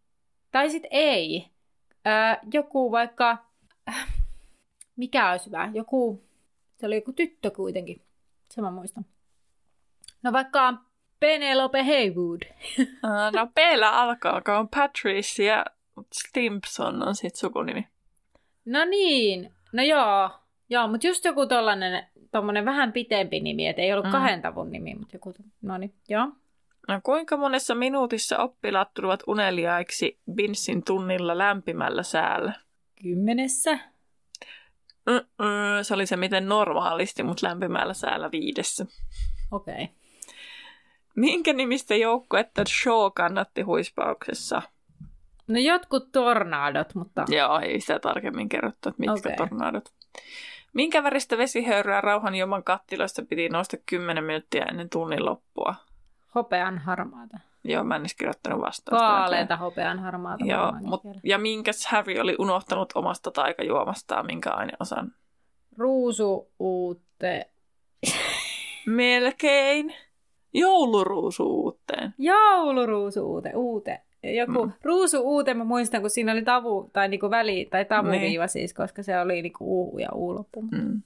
[0.51, 1.47] tai sitten ei.
[2.07, 2.13] Öö,
[2.53, 3.37] joku vaikka,
[4.95, 6.24] mikä olisi hyvä, joku,
[6.77, 8.01] se oli joku tyttö kuitenkin,
[8.49, 9.05] se mä muistan.
[10.23, 10.73] No vaikka
[11.19, 12.41] Penelope Haywood.
[13.35, 13.57] No p
[13.91, 15.65] alkaa, kun on Patricia
[16.13, 17.87] Stimpson on sitten sukunimi.
[18.65, 20.29] No niin, no joo,
[20.69, 24.11] joo mutta just joku tollanen, tommonen vähän pitempi nimi, että ei ollut mm.
[24.11, 26.27] kahden tavun nimi, mutta joku, no niin, joo.
[26.87, 32.53] No kuinka monessa minuutissa oppilaat tulevat uneliaiksi Binssin tunnilla lämpimällä säällä?
[33.01, 33.79] Kymmenessä.
[35.05, 38.85] Mm-mm, se oli se miten normaalisti, mutta lämpimällä säällä viidessä.
[39.51, 39.73] Okei.
[39.73, 39.87] Okay.
[41.15, 44.61] Minkä nimistä joukkuetta Shaw kannatti huispauksessa?
[45.47, 47.25] No jotkut tornadot, mutta...
[47.27, 49.35] Joo, ei sitä tarkemmin kerrottu, että mitkä okay.
[49.35, 49.89] tornadot.
[50.73, 55.75] Minkä väristä vesihöyryä rauhanjuman kattiloista piti nousta 10 minuuttia ennen tunnin loppua?
[56.35, 57.39] Hopean harmaata.
[57.67, 59.05] Joo, mä en edes kirjoittanut vastausta.
[59.05, 60.45] Vaaleita hopean harmaata.
[60.45, 65.11] Joo, mut, ja minkäs Harry oli unohtanut omasta taikajuomastaan, minkä aineosan?
[65.77, 67.49] Ruusu uutte.
[68.85, 69.93] Melkein.
[70.53, 72.13] Jouluruusuuteen.
[72.17, 74.01] Jouluruusuute, uute.
[74.23, 74.71] Joku mm.
[74.83, 78.49] ruusu uute, mä muistan, kun siinä oli tavu, tai niinku väli, tai tavuviiva niin.
[78.49, 80.61] siis, koska se oli niinku uu ja uu loppu.
[80.61, 81.01] Mm.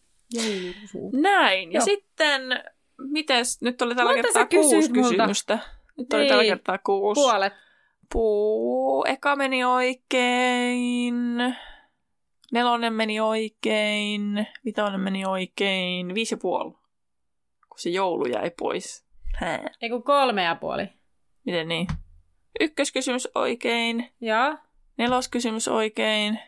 [1.22, 1.72] Näin.
[1.72, 1.86] Ja Joo.
[1.86, 2.42] sitten,
[2.98, 5.60] mites, nyt oli tällä kertaa kuusi kysymystä.
[6.00, 7.22] Nyt oli tällä kertaa kuusi.
[7.22, 7.54] Puolet.
[8.14, 11.16] Puu, eka meni oikein.
[12.52, 14.48] Nelonen meni oikein.
[14.66, 16.16] Vitonen meni oikein.
[16.16, 16.72] Viisi ja puoli.
[17.70, 19.06] Kun se joulu jäi pois.
[19.38, 19.70] Hää.
[19.82, 20.88] Ei kun kolme ja puoli.
[21.46, 21.88] Miten niin?
[22.60, 24.12] Ykköskysymys oikein.
[24.22, 24.58] Ja?
[24.98, 26.40] Neloskysymys oikein.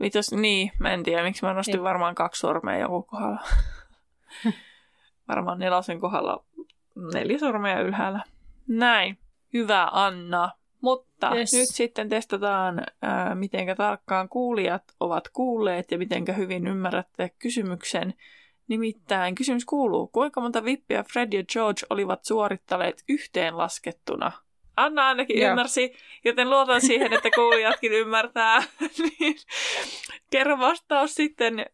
[0.00, 1.82] Vitos, niin, mä en tiedä, miksi mä nostin niin.
[1.82, 3.40] varmaan kaksi sormea joku kohdalla.
[5.28, 6.44] varmaan nelosen kohdalla
[7.14, 8.24] neljä sormea ylhäällä.
[8.70, 9.18] Näin.
[9.52, 10.50] Hyvä Anna.
[10.80, 11.52] Mutta yes.
[11.52, 18.14] nyt sitten testataan, ää, miten tarkkaan kuulijat ovat kuulleet ja miten hyvin ymmärrätte kysymyksen.
[18.68, 24.32] Nimittäin kysymys kuuluu, kuinka monta vippiä Fred ja George olivat suorittaneet yhteenlaskettuna?
[24.76, 25.50] Anna ainakin Joo.
[25.50, 28.62] ymmärsi, joten luotan siihen, että kuulijatkin ymmärtää.
[29.20, 29.36] niin,
[30.30, 31.66] kerro vastaus sitten,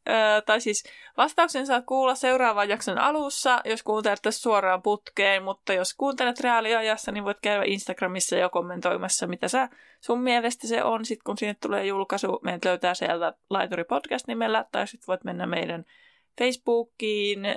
[0.47, 0.85] tai siis
[1.17, 7.13] vastauksen saat kuulla seuraavan jakson alussa, jos kuuntelet tässä suoraan putkeen, mutta jos kuuntelet reaaliajassa,
[7.13, 9.69] niin voit käydä Instagramissa jo kommentoimassa, mitä sä
[10.01, 14.65] sun mielestä se on, sit kun sinne tulee julkaisu, meidät löytää sieltä Laituri Podcast nimellä,
[14.73, 15.85] tai sitten voit mennä meidän
[16.39, 17.55] Facebookiin, äh,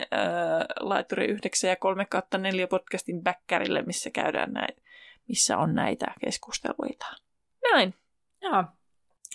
[0.79, 2.05] Laituri 9 ja 3
[2.37, 4.81] 4 podcastin backerille, missä käydään näitä
[5.29, 7.05] missä on näitä keskusteluita.
[7.71, 7.93] Näin.
[8.41, 8.63] Joo.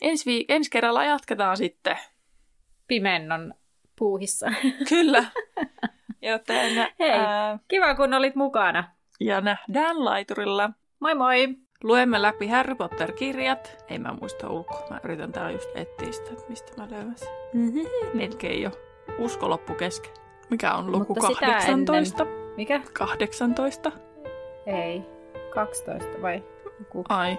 [0.03, 1.99] Ensi, vi- ensi kerralla jatketaan sitten.
[2.87, 3.55] Pimennon
[3.97, 4.47] puuhissa.
[4.89, 5.25] Kyllä.
[6.23, 7.59] Joten, Hei, ää...
[7.69, 8.91] kiva kun olit mukana.
[9.21, 10.71] Ja nähdään laiturilla.
[11.01, 11.49] Moi moi!
[11.83, 13.85] Luemme läpi Harry Potter-kirjat.
[13.89, 14.87] Ei mä muista ulkoa.
[14.91, 17.29] Mä yritän täällä just etsiä sitä, että mistä mä löydän sen.
[17.53, 17.87] Mm-hmm.
[18.15, 18.71] Melkein jo.
[19.19, 20.13] Usko loppu kesken.
[20.51, 22.23] Mikä on luku Mutta 18?
[22.23, 22.55] Ennen...
[22.57, 22.81] Mikä?
[22.93, 23.93] 18.
[24.67, 25.14] Ei.
[25.55, 26.43] 12 vai?
[26.79, 27.05] Joku.
[27.09, 27.39] Ai.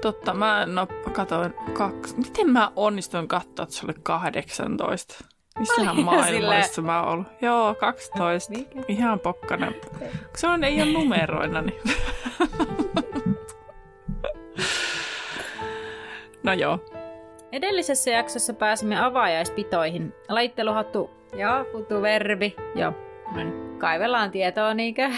[0.00, 2.16] Totta, mä no, katoin kaksi.
[2.16, 5.24] Miten mä onnistuin katsoa, että se oli 18?
[5.58, 7.26] Missähän maailmassa mä oon ollut?
[7.40, 8.52] Joo, 12.
[8.52, 8.80] Mikä?
[8.88, 9.72] Ihan pokkana.
[10.36, 11.80] Se on, ei ole numeroina, niin...
[16.44, 16.78] no joo.
[17.52, 20.14] Edellisessä jaksossa pääsimme avajaispitoihin.
[20.28, 21.64] Laitteluhattu ja
[22.02, 22.56] verbi.
[22.74, 22.92] Joo.
[23.26, 23.78] No niin.
[23.78, 25.10] Kaivellaan tietoa, niinkö?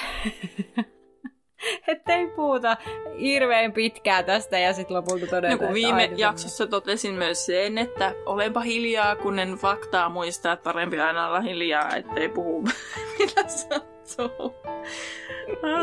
[1.88, 2.76] ettei puhuta
[3.20, 8.14] hirveän pitkää tästä ja sitten lopulta todeta, no, kun viime jaksossa totesin myös sen, että
[8.26, 12.62] olenpa hiljaa, kun en faktaa muista, että parempi aina olla hiljaa, ettei puhu
[13.18, 14.54] mitä sattuu.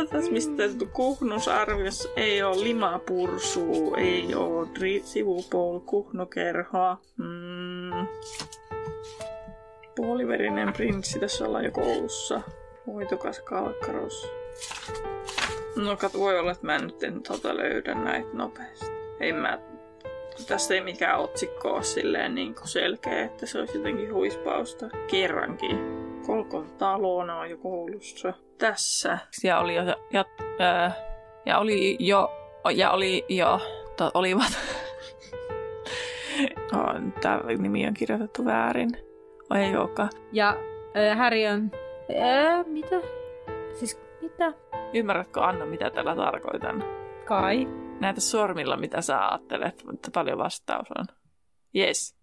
[0.09, 0.63] Tässä mistä
[0.93, 6.97] kuhnusarviossa ei ole limapursu, ei ole dri- sivupoul kuhnokerhoa.
[7.17, 8.07] Mm.
[9.95, 12.41] Puoliverinen prinssi tässä ollaan jo koulussa.
[12.87, 14.27] Hoitokas kalkkaros.
[15.85, 18.91] No kat voi olla, että mä nyt en tota löydä näitä nopeasti.
[19.19, 19.59] Ei mä,
[20.47, 24.89] tästä ei mikään otsikko ole silleen niin kuin selkeä, että se olisi jotenkin huispausta.
[25.07, 25.79] Kerrankin.
[26.25, 28.33] Kolkon talona on jo koulussa.
[28.57, 29.17] Tässä.
[29.43, 30.25] Ja oli jo, ja, ja,
[31.45, 32.31] ja oli jo,
[32.75, 33.59] ja oli jo,
[33.97, 34.51] to, olivat.
[36.73, 38.89] oh, Tämä nimi on kirjoitettu väärin.
[39.55, 40.09] Ei olekaan.
[40.31, 40.57] Ja
[40.97, 41.71] äh, Harry on...
[42.21, 42.95] Äh, mitä?
[43.73, 44.53] Siis mitä?
[44.93, 46.83] Ymmärrätkö Anna, mitä tällä tarkoitan?
[47.25, 47.67] Kai.
[47.99, 51.05] Näitä sormilla, mitä sä ajattelet, mutta paljon vastaus on.
[51.75, 52.18] Yes.